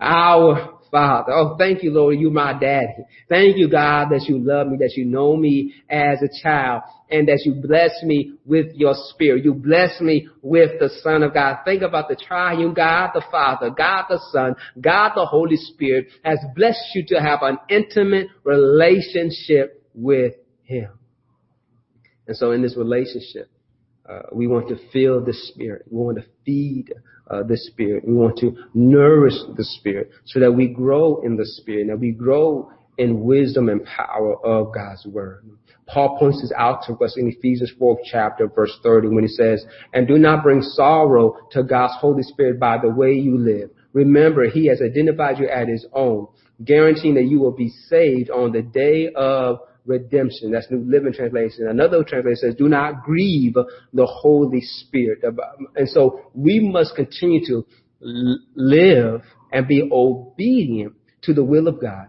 our 0.00 0.81
Father. 0.92 1.32
Oh, 1.32 1.56
thank 1.58 1.82
you, 1.82 1.90
Lord. 1.90 2.18
you're 2.18 2.30
my 2.30 2.52
daddy. 2.52 3.06
Thank 3.26 3.56
you, 3.56 3.68
God, 3.68 4.10
that 4.10 4.26
you 4.28 4.38
love 4.38 4.66
me, 4.66 4.76
that 4.76 4.92
you 4.94 5.06
know 5.06 5.34
me 5.34 5.72
as 5.88 6.18
a 6.20 6.28
child, 6.42 6.82
and 7.10 7.26
that 7.28 7.40
you 7.46 7.54
bless 7.54 7.90
me 8.02 8.34
with 8.44 8.66
your 8.74 8.92
spirit. 9.08 9.42
You 9.42 9.54
bless 9.54 10.02
me 10.02 10.28
with 10.42 10.78
the 10.78 10.90
Son 11.02 11.22
of 11.22 11.32
God. 11.32 11.60
Think 11.64 11.80
about 11.80 12.10
the 12.10 12.16
triune 12.16 12.74
God, 12.74 13.12
the 13.14 13.24
Father, 13.30 13.70
God 13.70 14.04
the 14.10 14.20
Son, 14.30 14.54
God 14.78 15.12
the 15.16 15.24
Holy 15.24 15.56
Spirit 15.56 16.08
has 16.24 16.38
blessed 16.54 16.94
you 16.94 17.04
to 17.08 17.20
have 17.22 17.40
an 17.40 17.56
intimate 17.70 18.26
relationship 18.44 19.82
with 19.94 20.34
Him. 20.62 20.90
And 22.26 22.36
so 22.36 22.52
in 22.52 22.60
this 22.60 22.76
relationship, 22.76 23.50
uh, 24.06 24.24
we 24.30 24.46
want 24.46 24.68
to 24.68 24.76
feel 24.92 25.24
the 25.24 25.32
Spirit. 25.32 25.86
We 25.90 25.98
want 25.98 26.18
to 26.18 26.24
feed 26.44 26.92
Uh, 27.30 27.42
the 27.42 27.56
Spirit. 27.56 28.06
We 28.06 28.14
want 28.14 28.36
to 28.38 28.56
nourish 28.74 29.34
the 29.56 29.64
Spirit 29.64 30.10
so 30.26 30.40
that 30.40 30.52
we 30.52 30.68
grow 30.68 31.22
in 31.22 31.36
the 31.36 31.46
Spirit, 31.46 31.86
that 31.86 31.98
we 31.98 32.10
grow 32.10 32.70
in 32.98 33.22
wisdom 33.22 33.68
and 33.68 33.84
power 33.84 34.44
of 34.44 34.74
God's 34.74 35.06
Word. 35.06 35.44
Paul 35.86 36.18
points 36.18 36.40
this 36.40 36.52
out 36.56 36.80
to 36.86 36.94
us 37.04 37.16
in 37.16 37.28
Ephesians 37.28 37.72
4th 37.80 37.98
chapter, 38.10 38.46
verse 38.48 38.76
30, 38.82 39.08
when 39.08 39.24
he 39.24 39.28
says, 39.28 39.64
And 39.92 40.06
do 40.06 40.18
not 40.18 40.42
bring 40.42 40.62
sorrow 40.62 41.36
to 41.52 41.62
God's 41.62 41.94
Holy 41.98 42.22
Spirit 42.22 42.58
by 42.58 42.78
the 42.78 42.88
way 42.88 43.12
you 43.12 43.38
live. 43.38 43.70
Remember, 43.92 44.48
He 44.48 44.66
has 44.66 44.80
identified 44.80 45.38
you 45.38 45.48
as 45.48 45.68
His 45.68 45.86
own, 45.92 46.28
guaranteeing 46.64 47.14
that 47.14 47.24
you 47.24 47.40
will 47.40 47.52
be 47.52 47.68
saved 47.88 48.30
on 48.30 48.52
the 48.52 48.62
day 48.62 49.10
of 49.14 49.58
redemption. 49.84 50.52
That's 50.52 50.70
New 50.70 50.84
Living 50.88 51.12
Translation. 51.12 51.68
Another 51.68 52.04
translation 52.04 52.36
says, 52.36 52.54
do 52.54 52.68
not 52.68 53.02
grieve 53.02 53.54
the 53.92 54.06
Holy 54.06 54.60
Spirit. 54.60 55.22
And 55.76 55.88
so 55.88 56.30
we 56.34 56.60
must 56.60 56.94
continue 56.94 57.44
to 57.46 57.66
live 58.54 59.22
and 59.52 59.68
be 59.68 59.88
obedient 59.90 60.94
to 61.22 61.34
the 61.34 61.44
will 61.44 61.68
of 61.68 61.80
God 61.80 62.08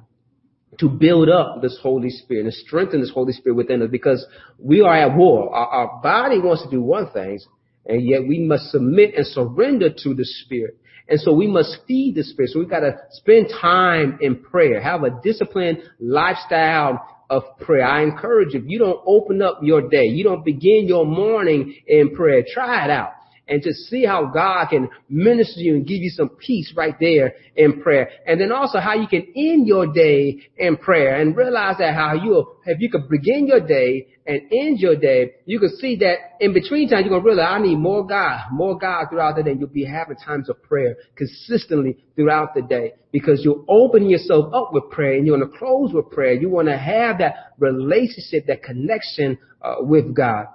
to 0.80 0.90
build 0.90 1.30
up 1.30 1.62
this 1.62 1.78
Holy 1.82 2.10
Spirit 2.10 2.46
and 2.46 2.54
strengthen 2.54 3.02
this 3.02 3.12
Holy 3.14 3.34
Spirit 3.34 3.56
within 3.56 3.82
us 3.82 3.90
because 3.92 4.26
we 4.58 4.82
are 4.82 4.96
at 4.96 5.16
war. 5.16 5.54
Our, 5.54 5.68
our 5.68 6.02
body 6.02 6.40
wants 6.40 6.64
to 6.64 6.70
do 6.70 6.82
one 6.82 7.12
thing 7.12 7.40
and 7.86 8.04
yet 8.04 8.22
we 8.28 8.40
must 8.40 8.72
submit 8.72 9.14
and 9.16 9.26
surrender 9.28 9.90
to 9.90 10.14
the 10.14 10.26
Spirit. 10.26 10.78
And 11.08 11.20
so 11.20 11.34
we 11.34 11.48
must 11.48 11.78
feed 11.88 12.16
the 12.16 12.24
Spirit. 12.24 12.52
So 12.52 12.60
we 12.60 12.66
got 12.66 12.80
to 12.80 12.98
spend 13.12 13.50
time 13.62 14.20
in 14.22 14.38
prayer, 14.38 14.82
have 14.82 15.04
a 15.04 15.20
disciplined 15.24 15.80
lifestyle 16.00 17.06
of 17.30 17.44
prayer. 17.60 17.86
I 17.86 18.04
encourage 18.04 18.54
you, 18.54 18.62
if 18.62 18.66
you 18.68 18.80
don't 18.80 19.02
open 19.06 19.42
up 19.42 19.60
your 19.62 19.90
day, 19.90 20.06
you 20.06 20.24
don't 20.24 20.46
begin 20.46 20.88
your 20.88 21.06
morning 21.06 21.76
in 21.88 22.16
prayer, 22.16 22.44
try 22.54 22.86
it 22.86 22.92
out 22.92 23.14
and 23.48 23.62
to 23.62 23.74
see 23.74 24.06
how 24.06 24.26
God 24.26 24.68
can 24.70 24.90
minister 25.10 25.60
you 25.60 25.76
and 25.76 25.86
give 25.86 26.02
you 26.02 26.10
some 26.10 26.30
peace 26.30 26.74
right 26.76 26.96
there 27.00 27.34
in 27.56 27.82
prayer. 27.82 28.10
And 28.26 28.40
then 28.40 28.52
also 28.52 28.80
how 28.80 28.94
you 28.94 29.08
can 29.08 29.28
end 29.36 29.68
your 29.68 29.92
day 29.92 30.48
in 30.58 30.78
prayer 30.78 31.20
and 31.20 31.36
realize 31.36 31.78
that 31.80 31.94
how 31.94 32.14
you, 32.14 32.56
if 32.66 32.80
you 32.80 32.90
could 32.90 33.10
begin 33.10 33.48
your 33.48 33.60
day 33.60 34.08
and 34.26 34.42
end 34.52 34.80
your 34.80 34.96
day, 34.96 35.34
you 35.46 35.60
can 35.60 35.76
see 35.78 35.98
that 35.98 36.16
in 36.40 36.54
between 36.54 36.90
times 36.90 37.06
you're 37.06 37.10
going 37.10 37.22
to 37.22 37.28
realize 37.28 37.60
I 37.60 37.60
need 37.60 37.76
more 37.76 38.08
God, 38.08 38.40
more 38.52 38.78
God 38.78 39.08
throughout 39.10 39.36
the 39.36 39.44
day. 39.44 39.56
You'll 39.60 39.68
be 39.68 39.86
having 39.86 40.16
times 40.16 40.50
of 40.50 40.64
prayer 40.64 40.96
consistently 41.16 41.98
throughout 42.16 42.56
the 42.56 42.62
day 42.62 42.94
because 43.12 43.42
you're 43.44 43.66
opening 43.68 44.10
yourself 44.10 44.54
up 44.54 44.70
with 44.72 44.90
prayer 44.90 45.16
and 45.16 45.26
you 45.26 45.34
want 45.34 45.52
to 45.52 45.60
close 45.60 45.92
with 45.94 46.10
prayer. 46.12 46.34
You 46.34 46.50
want 46.50 46.70
to 46.70 46.78
have 46.78 47.18
that 47.18 47.54
relationship, 47.60 48.46
that 48.48 48.64
connection 48.64 49.38
uh, 49.62 49.76
with 49.80 50.16
God. 50.16 50.46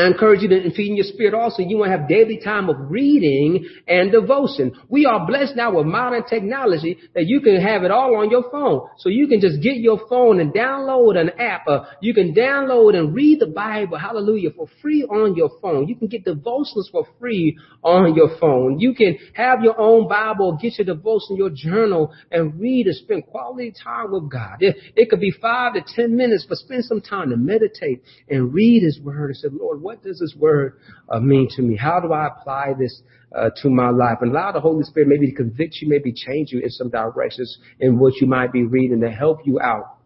I 0.00 0.06
encourage 0.06 0.40
you 0.42 0.48
to 0.48 0.70
feed 0.74 0.90
in 0.90 0.96
your 0.96 1.04
spirit 1.04 1.34
also. 1.34 1.62
You 1.62 1.76
want 1.78 1.92
to 1.92 1.98
have 1.98 2.08
daily 2.08 2.40
time 2.42 2.68
of 2.70 2.90
reading 2.90 3.66
and 3.86 4.10
devotion. 4.10 4.72
We 4.88 5.04
are 5.04 5.26
blessed 5.26 5.56
now 5.56 5.76
with 5.76 5.86
modern 5.86 6.24
technology 6.24 6.98
that 7.14 7.26
you 7.26 7.40
can 7.40 7.60
have 7.60 7.82
it 7.82 7.90
all 7.90 8.16
on 8.16 8.30
your 8.30 8.50
phone. 8.50 8.88
So 8.98 9.08
you 9.08 9.28
can 9.28 9.40
just 9.40 9.62
get 9.62 9.76
your 9.76 10.00
phone 10.08 10.40
and 10.40 10.52
download 10.52 11.18
an 11.18 11.30
app. 11.38 11.66
You 12.00 12.14
can 12.14 12.34
download 12.34 12.96
and 12.96 13.14
read 13.14 13.40
the 13.40 13.46
Bible, 13.46 13.98
hallelujah, 13.98 14.50
for 14.56 14.66
free 14.80 15.04
on 15.04 15.36
your 15.36 15.50
phone. 15.60 15.88
You 15.88 15.96
can 15.96 16.08
get 16.08 16.24
devotions 16.24 16.88
for 16.90 17.06
free 17.18 17.58
on 17.82 18.14
your 18.14 18.38
phone. 18.38 18.78
You 18.78 18.94
can 18.94 19.18
have 19.34 19.62
your 19.62 19.78
own 19.78 20.08
Bible, 20.08 20.58
get 20.60 20.78
your 20.78 20.86
devotion, 20.86 21.36
your 21.36 21.50
journal, 21.50 22.12
and 22.30 22.58
read 22.58 22.86
and 22.86 22.96
spend 22.96 23.26
quality 23.26 23.72
time 23.84 24.12
with 24.12 24.30
God. 24.30 24.56
It, 24.60 24.76
it 24.96 25.10
could 25.10 25.20
be 25.20 25.32
five 25.32 25.74
to 25.74 25.82
ten 25.94 26.16
minutes, 26.16 26.46
but 26.48 26.58
spend 26.58 26.84
some 26.84 27.00
time 27.00 27.30
to 27.30 27.36
meditate 27.36 28.02
and 28.28 28.54
read 28.54 28.82
His 28.82 29.00
Word 29.00 29.26
and 29.30 29.36
say, 29.36 29.48
Lord, 29.50 29.80
what 29.90 30.04
does 30.04 30.20
this 30.20 30.36
word 30.38 30.78
uh, 31.08 31.18
mean 31.18 31.48
to 31.56 31.62
me? 31.62 31.76
How 31.76 31.98
do 31.98 32.12
I 32.12 32.28
apply 32.28 32.74
this 32.78 33.02
uh, 33.34 33.50
to 33.60 33.68
my 33.68 33.90
life? 33.90 34.18
And 34.20 34.30
allow 34.30 34.52
the 34.52 34.60
Holy 34.60 34.84
Spirit 34.84 35.08
maybe 35.08 35.28
to 35.28 35.34
convict 35.34 35.78
you, 35.80 35.88
maybe 35.88 36.12
change 36.12 36.52
you 36.52 36.60
in 36.60 36.70
some 36.70 36.90
directions 36.90 37.58
in 37.80 37.98
what 37.98 38.14
you 38.20 38.28
might 38.28 38.52
be 38.52 38.62
reading 38.62 39.00
to 39.00 39.10
help 39.10 39.40
you 39.44 39.58
out 39.60 39.96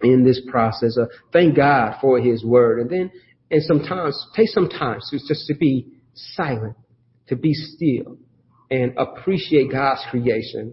in 0.00 0.24
this 0.24 0.40
process. 0.50 0.96
Uh, 0.96 1.04
thank 1.34 1.54
God 1.54 1.98
for 2.00 2.18
His 2.18 2.46
word. 2.46 2.80
And 2.80 2.88
then, 2.88 3.10
and 3.50 3.62
sometimes 3.62 4.26
take 4.34 4.48
some 4.48 4.70
time 4.70 5.00
to 5.10 5.18
just 5.18 5.46
to 5.48 5.54
be 5.54 5.86
silent, 6.14 6.74
to 7.28 7.36
be 7.36 7.52
still, 7.52 8.16
and 8.70 8.96
appreciate 8.96 9.70
God's 9.70 10.00
creation. 10.10 10.72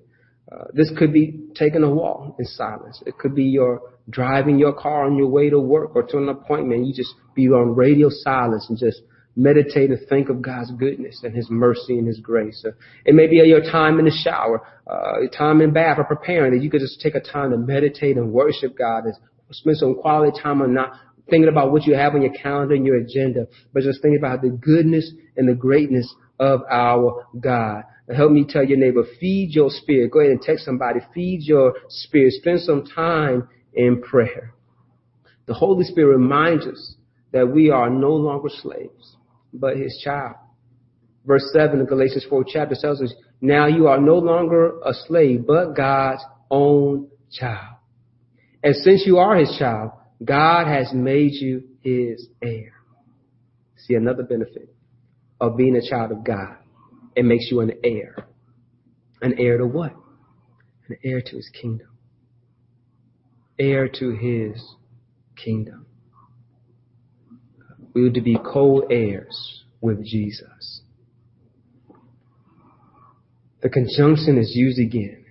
Uh, 0.53 0.65
this 0.73 0.91
could 0.97 1.11
be 1.11 1.39
taking 1.55 1.83
a 1.83 1.89
walk 1.89 2.35
in 2.37 2.45
silence. 2.45 3.01
It 3.05 3.17
could 3.17 3.33
be 3.33 3.45
your 3.45 3.81
driving 4.09 4.59
your 4.59 4.73
car 4.73 5.05
on 5.05 5.15
your 5.15 5.27
way 5.27 5.49
to 5.49 5.59
work 5.59 5.95
or 5.95 6.03
to 6.03 6.17
an 6.17 6.29
appointment. 6.29 6.85
You 6.85 6.93
just 6.93 7.13
be 7.33 7.47
on 7.47 7.75
radio 7.75 8.09
silence 8.09 8.67
and 8.69 8.77
just 8.77 9.01
meditate 9.35 9.89
and 9.89 9.99
think 10.07 10.29
of 10.29 10.41
God's 10.41 10.71
goodness 10.71 11.21
and 11.23 11.35
His 11.35 11.47
mercy 11.49 11.97
and 11.97 12.07
His 12.07 12.19
grace. 12.19 12.63
Uh, 12.65 12.71
it 13.05 13.15
may 13.15 13.27
be 13.27 13.37
your 13.37 13.61
time 13.61 13.97
in 13.97 14.05
the 14.05 14.11
shower, 14.23 14.61
uh, 14.85 15.21
your 15.21 15.29
time 15.29 15.61
in 15.61 15.73
bath 15.73 15.97
or 15.97 16.03
preparing 16.03 16.53
that 16.53 16.63
you 16.63 16.69
could 16.69 16.81
just 16.81 17.01
take 17.01 17.15
a 17.15 17.19
time 17.19 17.51
to 17.51 17.57
meditate 17.57 18.17
and 18.17 18.31
worship 18.31 18.77
God 18.77 19.05
and 19.05 19.15
spend 19.51 19.77
some 19.77 19.95
quality 19.95 20.37
time 20.41 20.61
on 20.61 20.73
not 20.73 20.91
thinking 21.29 21.49
about 21.49 21.71
what 21.71 21.83
you 21.83 21.95
have 21.95 22.13
on 22.13 22.21
your 22.21 22.33
calendar 22.33 22.75
and 22.75 22.85
your 22.85 22.97
agenda, 22.97 23.47
but 23.73 23.83
just 23.83 24.01
thinking 24.01 24.19
about 24.19 24.41
the 24.41 24.49
goodness 24.49 25.09
and 25.37 25.47
the 25.47 25.53
greatness 25.55 26.13
of 26.39 26.61
our 26.69 27.25
God. 27.39 27.83
Help 28.13 28.31
me 28.31 28.45
tell 28.47 28.63
your 28.63 28.77
neighbor, 28.77 29.03
feed 29.19 29.49
your 29.51 29.69
spirit. 29.69 30.11
Go 30.11 30.19
ahead 30.19 30.31
and 30.31 30.41
text 30.41 30.65
somebody, 30.65 30.99
feed 31.13 31.41
your 31.43 31.73
spirit. 31.89 32.33
Spend 32.33 32.61
some 32.61 32.85
time 32.85 33.47
in 33.73 34.01
prayer. 34.01 34.53
The 35.45 35.53
Holy 35.53 35.83
Spirit 35.83 36.17
reminds 36.17 36.65
us 36.65 36.95
that 37.31 37.47
we 37.47 37.69
are 37.69 37.89
no 37.89 38.11
longer 38.11 38.49
slaves, 38.49 39.17
but 39.53 39.77
his 39.77 39.99
child. 40.03 40.35
Verse 41.25 41.49
7 41.53 41.79
of 41.81 41.87
Galatians 41.87 42.25
4 42.29 42.45
chapter 42.47 42.75
tells 42.79 43.01
us, 43.01 43.13
now 43.41 43.67
you 43.67 43.87
are 43.87 43.99
no 43.99 44.17
longer 44.17 44.79
a 44.85 44.93
slave, 45.07 45.45
but 45.45 45.73
God's 45.73 46.23
own 46.49 47.09
child. 47.31 47.75
And 48.63 48.75
since 48.75 49.03
you 49.05 49.17
are 49.17 49.35
his 49.35 49.53
child, 49.59 49.91
God 50.23 50.67
has 50.67 50.93
made 50.93 51.33
you 51.33 51.63
his 51.81 52.27
heir. 52.41 52.73
See 53.77 53.95
another 53.95 54.23
benefit 54.23 54.73
of 55.41 55.57
being 55.57 55.75
a 55.75 55.89
child 55.89 56.11
of 56.11 56.23
God. 56.23 56.55
It 57.15 57.25
makes 57.25 57.49
you 57.51 57.59
an 57.61 57.73
heir. 57.83 58.15
An 59.21 59.35
heir 59.37 59.57
to 59.57 59.65
what? 59.65 59.93
An 60.89 60.97
heir 61.03 61.21
to 61.21 61.35
his 61.35 61.49
kingdom. 61.49 61.87
Heir 63.59 63.87
to 63.87 64.11
his 64.11 64.61
kingdom. 65.35 65.85
We 67.93 68.07
are 68.07 68.11
to 68.11 68.21
be 68.21 68.37
co-heirs 68.43 69.63
with 69.81 70.03
Jesus. 70.03 70.81
The 73.61 73.69
conjunction 73.69 74.37
is 74.37 74.51
used 74.55 74.79
again 74.79 75.23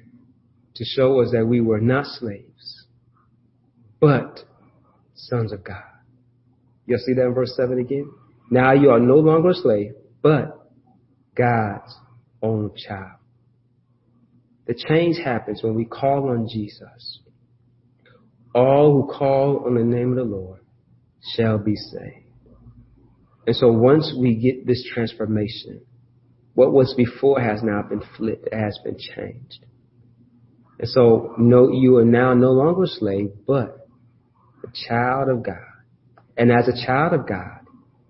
to 0.75 0.85
show 0.85 1.21
us 1.21 1.33
that 1.33 1.45
we 1.45 1.61
were 1.61 1.81
not 1.81 2.07
slaves, 2.07 2.87
but 4.01 4.41
sons 5.15 5.53
of 5.53 5.65
God. 5.65 5.83
You'll 6.87 7.01
see 7.01 7.15
that 7.15 7.27
in 7.27 7.35
verse 7.35 7.55
7 7.57 7.79
again? 7.79 8.11
Now 8.51 8.73
you 8.73 8.91
are 8.91 9.01
no 9.01 9.17
longer 9.17 9.51
a 9.51 9.55
slave, 9.55 9.93
but 10.23 10.62
God's 11.35 11.97
own 12.43 12.73
child. 12.77 13.19
The 14.67 14.75
change 14.89 15.17
happens 15.23 15.63
when 15.63 15.75
we 15.75 15.85
call 15.85 16.31
on 16.31 16.47
Jesus. 16.53 17.21
all 18.55 18.93
who 18.93 19.13
call 19.13 19.65
on 19.67 19.75
the 19.75 19.85
name 19.85 20.11
of 20.11 20.17
the 20.17 20.25
Lord 20.25 20.61
shall 21.35 21.59
be 21.59 21.75
saved. 21.75 22.27
And 23.47 23.57
so 23.57 23.73
once 23.73 24.15
we 24.19 24.37
get 24.37 24.67
this 24.67 24.85
transformation, 24.95 25.83
what 26.55 26.73
was 26.73 26.95
before 26.97 27.41
has 27.41 27.63
now 27.63 27.83
been 27.83 28.03
flipped, 28.17 28.49
has 28.53 28.79
been 28.85 28.97
changed. 28.99 29.65
And 30.79 30.89
so 30.89 31.35
no, 31.39 31.71
you 31.73 31.97
are 31.97 32.05
now 32.05 32.35
no 32.35 32.51
longer 32.53 32.85
a 32.85 32.87
slave, 32.87 33.31
but 33.47 33.89
a 34.65 34.69
child 34.89 35.29
of 35.29 35.45
God. 35.45 35.57
And 36.37 36.53
as 36.53 36.69
a 36.69 36.87
child 36.87 37.15
of 37.15 37.29
God, 37.29 37.61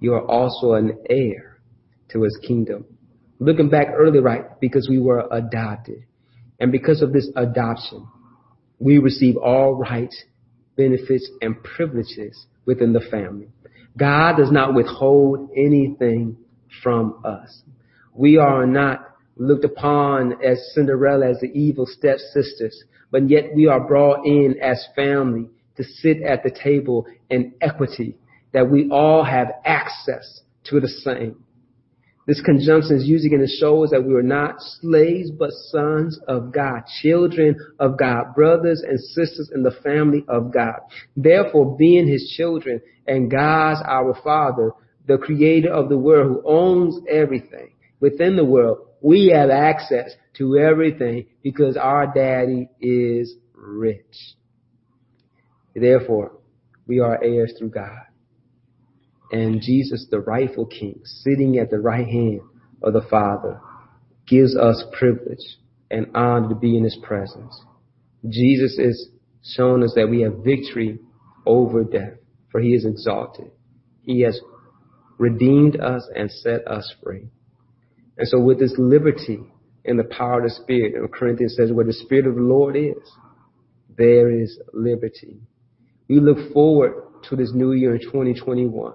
you 0.00 0.14
are 0.14 0.26
also 0.26 0.72
an 0.74 0.98
heir 1.08 1.60
to 2.10 2.22
his 2.22 2.38
kingdom. 2.46 2.84
Looking 3.42 3.70
back 3.70 3.88
early, 3.92 4.20
right, 4.20 4.44
because 4.60 4.86
we 4.88 5.00
were 5.00 5.26
adopted. 5.28 6.04
And 6.60 6.70
because 6.70 7.02
of 7.02 7.12
this 7.12 7.28
adoption, 7.34 8.06
we 8.78 8.98
receive 8.98 9.36
all 9.36 9.74
rights, 9.74 10.22
benefits, 10.76 11.28
and 11.40 11.60
privileges 11.60 12.46
within 12.66 12.92
the 12.92 13.00
family. 13.00 13.48
God 13.98 14.36
does 14.36 14.52
not 14.52 14.74
withhold 14.74 15.50
anything 15.56 16.36
from 16.84 17.20
us. 17.24 17.62
We 18.14 18.36
are 18.36 18.64
not 18.64 19.08
looked 19.36 19.64
upon 19.64 20.40
as 20.44 20.70
Cinderella, 20.72 21.30
as 21.30 21.40
the 21.40 21.50
evil 21.52 21.86
stepsisters, 21.86 22.84
but 23.10 23.28
yet 23.28 23.46
we 23.56 23.66
are 23.66 23.80
brought 23.80 24.24
in 24.24 24.54
as 24.62 24.86
family 24.94 25.48
to 25.78 25.82
sit 25.82 26.22
at 26.22 26.44
the 26.44 26.50
table 26.52 27.06
in 27.28 27.54
equity, 27.60 28.18
that 28.52 28.70
we 28.70 28.88
all 28.88 29.24
have 29.24 29.48
access 29.64 30.42
to 30.66 30.78
the 30.78 30.86
same. 30.86 31.42
This 32.26 32.40
conjunction 32.40 32.96
is 32.96 33.04
using 33.04 33.32
it 33.32 33.38
to 33.38 33.48
show 33.48 33.82
us 33.82 33.90
that 33.90 34.04
we 34.04 34.14
are 34.14 34.22
not 34.22 34.56
slaves, 34.80 35.30
but 35.30 35.50
sons 35.70 36.20
of 36.28 36.52
God, 36.52 36.82
children 37.00 37.56
of 37.80 37.98
God, 37.98 38.34
brothers 38.34 38.82
and 38.86 39.00
sisters 39.00 39.50
in 39.52 39.64
the 39.64 39.72
family 39.82 40.24
of 40.28 40.52
God. 40.52 40.78
Therefore, 41.16 41.76
being 41.76 42.06
his 42.06 42.32
children 42.36 42.80
and 43.08 43.30
God's 43.30 43.80
our 43.84 44.14
father, 44.22 44.70
the 45.08 45.18
creator 45.18 45.72
of 45.72 45.88
the 45.88 45.98
world 45.98 46.28
who 46.28 46.42
owns 46.48 47.00
everything 47.10 47.72
within 47.98 48.36
the 48.36 48.44
world, 48.44 48.86
we 49.00 49.32
have 49.34 49.50
access 49.50 50.12
to 50.34 50.56
everything 50.58 51.26
because 51.42 51.76
our 51.76 52.12
daddy 52.14 52.68
is 52.80 53.34
rich. 53.52 54.36
Therefore, 55.74 56.38
we 56.86 57.00
are 57.00 57.22
heirs 57.22 57.54
through 57.58 57.70
God 57.70 58.02
and 59.32 59.62
Jesus, 59.62 60.06
the 60.10 60.20
rightful 60.20 60.66
king, 60.66 61.00
sitting 61.04 61.58
at 61.58 61.70
the 61.70 61.80
right 61.80 62.06
hand 62.06 62.40
of 62.82 62.92
the 62.92 63.00
Father, 63.10 63.60
gives 64.28 64.54
us 64.54 64.84
privilege 64.96 65.56
and 65.90 66.06
honor 66.14 66.50
to 66.50 66.54
be 66.54 66.76
in 66.76 66.84
his 66.84 66.98
presence. 67.02 67.58
Jesus 68.28 68.78
is 68.78 69.08
shown 69.42 69.82
us 69.82 69.94
that 69.96 70.08
we 70.08 70.20
have 70.20 70.44
victory 70.44 70.98
over 71.46 71.82
death, 71.82 72.18
for 72.50 72.60
he 72.60 72.74
is 72.74 72.84
exalted. 72.84 73.50
He 74.02 74.20
has 74.20 74.38
redeemed 75.18 75.80
us 75.80 76.06
and 76.14 76.30
set 76.30 76.66
us 76.68 76.92
free. 77.02 77.28
And 78.18 78.28
so 78.28 78.38
with 78.38 78.58
this 78.58 78.74
liberty 78.76 79.40
and 79.84 79.98
the 79.98 80.04
power 80.04 80.42
of 80.42 80.44
the 80.44 80.50
Spirit, 80.50 80.94
and 80.94 81.10
Corinthians 81.10 81.56
says, 81.56 81.72
where 81.72 81.86
the 81.86 81.92
Spirit 81.92 82.26
of 82.26 82.34
the 82.34 82.42
Lord 82.42 82.76
is, 82.76 83.10
there 83.96 84.30
is 84.30 84.60
liberty. 84.74 85.40
We 86.08 86.20
look 86.20 86.52
forward 86.52 86.94
to 87.28 87.36
this 87.36 87.52
new 87.54 87.72
year 87.72 87.94
in 87.94 88.02
2021 88.02 88.92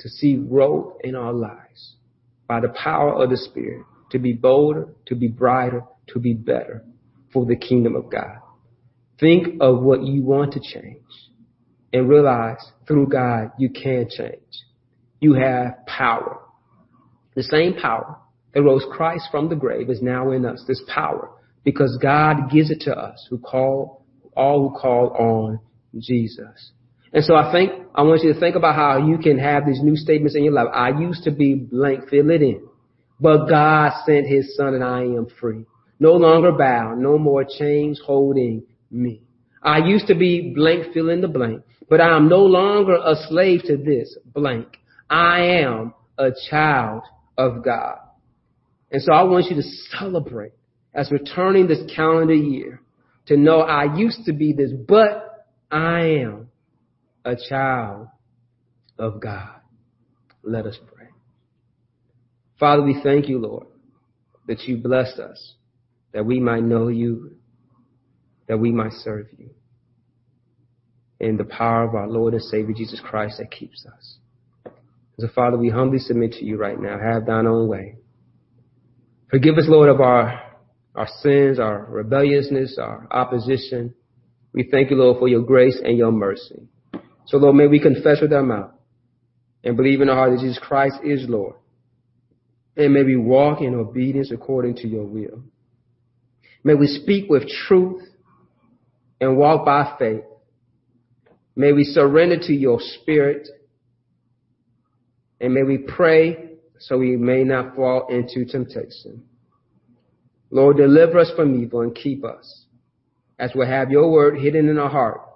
to 0.00 0.08
see 0.08 0.36
growth 0.36 0.94
in 1.04 1.14
our 1.14 1.32
lives 1.32 1.96
by 2.48 2.60
the 2.60 2.68
power 2.70 3.22
of 3.22 3.30
the 3.30 3.36
Spirit, 3.36 3.84
to 4.10 4.18
be 4.18 4.32
bolder, 4.32 4.88
to 5.06 5.14
be 5.14 5.28
brighter, 5.28 5.84
to 6.08 6.18
be 6.18 6.32
better 6.32 6.84
for 7.32 7.46
the 7.46 7.56
kingdom 7.56 7.94
of 7.94 8.10
God. 8.10 8.38
Think 9.18 9.60
of 9.60 9.82
what 9.82 10.02
you 10.02 10.22
want 10.22 10.52
to 10.54 10.60
change 10.60 11.04
and 11.92 12.08
realize 12.08 12.58
through 12.86 13.08
God 13.08 13.52
you 13.58 13.68
can 13.68 14.08
change. 14.10 14.64
You 15.20 15.34
have 15.34 15.86
power. 15.86 16.40
The 17.34 17.42
same 17.42 17.74
power 17.74 18.16
that 18.54 18.62
rose 18.62 18.84
Christ 18.90 19.28
from 19.30 19.48
the 19.48 19.54
grave 19.54 19.90
is 19.90 20.02
now 20.02 20.32
in 20.32 20.44
us, 20.44 20.64
this 20.66 20.82
power, 20.92 21.30
because 21.62 21.98
God 22.02 22.50
gives 22.50 22.70
it 22.70 22.80
to 22.82 22.96
us 22.96 23.26
who 23.28 23.38
call, 23.38 24.04
all 24.34 24.68
who 24.68 24.78
call 24.78 25.10
on 25.10 25.60
Jesus. 25.98 26.72
And 27.12 27.24
so 27.24 27.34
I 27.34 27.52
think, 27.52 27.79
I 27.94 28.02
want 28.02 28.22
you 28.22 28.32
to 28.32 28.38
think 28.38 28.56
about 28.56 28.76
how 28.76 28.98
you 28.98 29.18
can 29.18 29.38
have 29.38 29.66
these 29.66 29.80
new 29.82 29.96
statements 29.96 30.36
in 30.36 30.44
your 30.44 30.52
life. 30.52 30.68
I 30.72 30.90
used 30.90 31.24
to 31.24 31.30
be 31.30 31.54
blank, 31.54 32.08
fill 32.08 32.30
it 32.30 32.42
in. 32.42 32.68
But 33.18 33.48
God 33.48 33.92
sent 34.06 34.26
his 34.26 34.56
son 34.56 34.74
and 34.74 34.84
I 34.84 35.02
am 35.02 35.26
free. 35.40 35.66
No 35.98 36.12
longer 36.12 36.52
bound, 36.52 37.02
no 37.02 37.18
more 37.18 37.44
chains 37.44 38.00
holding 38.04 38.62
me. 38.90 39.22
I 39.62 39.78
used 39.78 40.06
to 40.06 40.14
be 40.14 40.52
blank, 40.54 40.94
fill 40.94 41.10
in 41.10 41.20
the 41.20 41.28
blank, 41.28 41.62
but 41.90 42.00
I 42.00 42.16
am 42.16 42.28
no 42.28 42.42
longer 42.42 42.94
a 42.94 43.14
slave 43.28 43.62
to 43.64 43.76
this 43.76 44.16
blank. 44.24 44.78
I 45.10 45.40
am 45.40 45.92
a 46.16 46.30
child 46.48 47.02
of 47.36 47.62
God. 47.64 47.98
And 48.90 49.02
so 49.02 49.12
I 49.12 49.22
want 49.24 49.50
you 49.50 49.56
to 49.56 49.62
celebrate 49.98 50.52
as 50.94 51.10
returning 51.10 51.66
this 51.66 51.82
calendar 51.94 52.34
year 52.34 52.80
to 53.26 53.36
know 53.36 53.60
I 53.60 53.94
used 53.96 54.24
to 54.24 54.32
be 54.32 54.52
this, 54.52 54.70
but 54.88 55.46
I 55.70 56.00
am 56.22 56.49
a 57.24 57.36
child 57.48 58.08
of 58.98 59.20
God. 59.20 59.60
Let 60.42 60.66
us 60.66 60.78
pray. 60.94 61.08
Father, 62.58 62.82
we 62.82 63.00
thank 63.02 63.28
you, 63.28 63.38
Lord, 63.38 63.66
that 64.46 64.60
you 64.62 64.76
blessed 64.76 65.18
us, 65.18 65.54
that 66.12 66.24
we 66.24 66.40
might 66.40 66.62
know 66.62 66.88
you, 66.88 67.36
that 68.48 68.58
we 68.58 68.72
might 68.72 68.92
serve 68.92 69.26
you. 69.38 69.50
In 71.18 71.36
the 71.36 71.44
power 71.44 71.86
of 71.86 71.94
our 71.94 72.08
Lord 72.08 72.32
and 72.32 72.42
Savior 72.42 72.74
Jesus 72.74 73.00
Christ 73.00 73.38
that 73.38 73.50
keeps 73.50 73.84
us. 73.86 74.16
So 75.18 75.28
Father, 75.34 75.58
we 75.58 75.68
humbly 75.68 75.98
submit 75.98 76.32
to 76.32 76.44
you 76.44 76.56
right 76.56 76.80
now. 76.80 76.98
Have 76.98 77.26
thine 77.26 77.46
own 77.46 77.68
way. 77.68 77.96
Forgive 79.30 79.58
us, 79.58 79.66
Lord, 79.68 79.90
of 79.90 80.00
our, 80.00 80.42
our 80.94 81.08
sins, 81.20 81.58
our 81.58 81.84
rebelliousness, 81.84 82.78
our 82.80 83.06
opposition. 83.10 83.94
We 84.52 84.68
thank 84.70 84.90
you, 84.90 84.96
Lord, 84.96 85.18
for 85.18 85.28
your 85.28 85.42
grace 85.42 85.78
and 85.82 85.96
your 85.96 86.10
mercy. 86.10 86.68
So 87.30 87.36
Lord, 87.36 87.54
may 87.54 87.68
we 87.68 87.78
confess 87.78 88.20
with 88.20 88.32
our 88.32 88.42
mouth 88.42 88.72
and 89.62 89.76
believe 89.76 90.00
in 90.00 90.08
our 90.08 90.16
heart 90.16 90.32
that 90.32 90.40
Jesus 90.40 90.58
Christ 90.60 90.96
is 91.04 91.26
Lord. 91.28 91.54
And 92.76 92.92
may 92.92 93.04
we 93.04 93.14
walk 93.14 93.60
in 93.60 93.72
obedience 93.76 94.32
according 94.32 94.74
to 94.78 94.88
your 94.88 95.04
will. 95.04 95.44
May 96.64 96.74
we 96.74 96.88
speak 96.88 97.30
with 97.30 97.44
truth 97.68 98.02
and 99.20 99.36
walk 99.36 99.64
by 99.64 99.94
faith. 99.96 100.24
May 101.54 101.70
we 101.72 101.84
surrender 101.84 102.36
to 102.36 102.52
your 102.52 102.80
spirit. 102.80 103.46
And 105.40 105.54
may 105.54 105.62
we 105.62 105.78
pray 105.78 106.56
so 106.80 106.98
we 106.98 107.16
may 107.16 107.44
not 107.44 107.76
fall 107.76 108.08
into 108.08 108.44
temptation. 108.44 109.22
Lord, 110.50 110.78
deliver 110.78 111.20
us 111.20 111.30
from 111.36 111.62
evil 111.62 111.82
and 111.82 111.94
keep 111.94 112.24
us 112.24 112.64
as 113.38 113.52
we 113.54 113.68
have 113.68 113.92
your 113.92 114.10
word 114.10 114.36
hidden 114.40 114.68
in 114.68 114.76
our 114.76 114.90
heart 114.90 115.29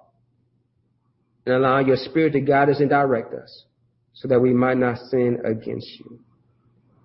and 1.46 1.54
allow 1.54 1.80
your 1.80 1.96
spirit 1.96 2.33
to 2.33 2.40
guide 2.40 2.70
us 2.70 2.80
and 2.80 2.90
direct 2.90 3.35
us 3.35 3.64
so 4.12 4.28
that 4.28 4.40
we 4.40 4.52
might 4.52 4.76
not 4.76 4.98
sin 5.11 5.38
against 5.44 5.88
you. 5.98 6.20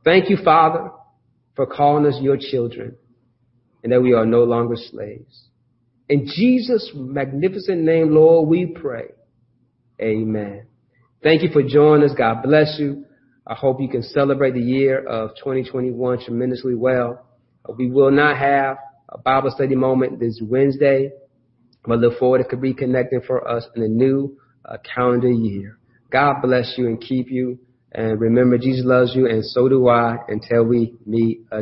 Thank 0.04 0.30
you, 0.30 0.38
Father, 0.43 0.91
for 1.56 1.65
calling 1.65 2.06
us 2.06 2.19
your 2.21 2.38
children 2.38 2.95
and 3.84 3.91
that 3.91 4.02
we 4.02 4.13
are 4.13 4.25
no 4.25 4.43
longer 4.43 4.75
slaves. 4.75 5.49
In 6.08 6.25
Jesus' 6.25 6.91
magnificent 6.93 7.82
name, 7.82 8.13
Lord, 8.13 8.47
we 8.49 8.65
pray. 8.65 9.10
Amen. 10.02 10.65
Thank 11.21 11.43
you 11.43 11.49
for 11.49 11.62
joining 11.62 12.10
us. 12.10 12.15
God 12.17 12.41
bless 12.43 12.78
you. 12.80 13.06
I 13.45 13.56
hope 13.56 13.82
you 13.82 13.89
can 13.89 14.04
celebrate 14.04 14.54
the 14.54 14.62
year 14.62 15.06
of 15.06 15.32
2021 15.38 16.25
tremendously 16.25 16.75
well. 16.75 17.25
We 17.78 17.89
will 17.89 18.12
not 18.12 18.38
have 18.38 18.78
a 19.10 19.17
Bible 19.17 19.52
study 19.52 19.75
moment 19.75 20.19
this 20.19 20.39
Wednesday. 20.41 21.12
But 21.86 22.00
look 22.00 22.20
forward 22.20 22.46
to 22.50 22.56
reconnecting 22.56 23.26
for 23.26 23.48
us 23.48 23.68
in 23.76 23.82
the 23.82 23.88
new 23.88 24.38
uh, 24.65 24.78
calendar 24.96 25.32
year. 25.32 25.78
God 26.12 26.42
bless 26.42 26.74
you 26.78 26.88
and 26.88 27.00
keep 27.00 27.30
you. 27.30 27.60
And 27.92 28.20
remember, 28.20 28.58
Jesus 28.58 28.86
loves 28.86 29.15
you, 29.15 29.28
and 29.28 29.44
so 29.44 29.68
do 29.68 29.88
I 29.88 30.18
until 30.28 30.63
we 30.63 30.94
meet 31.06 31.42
again. 31.52 31.58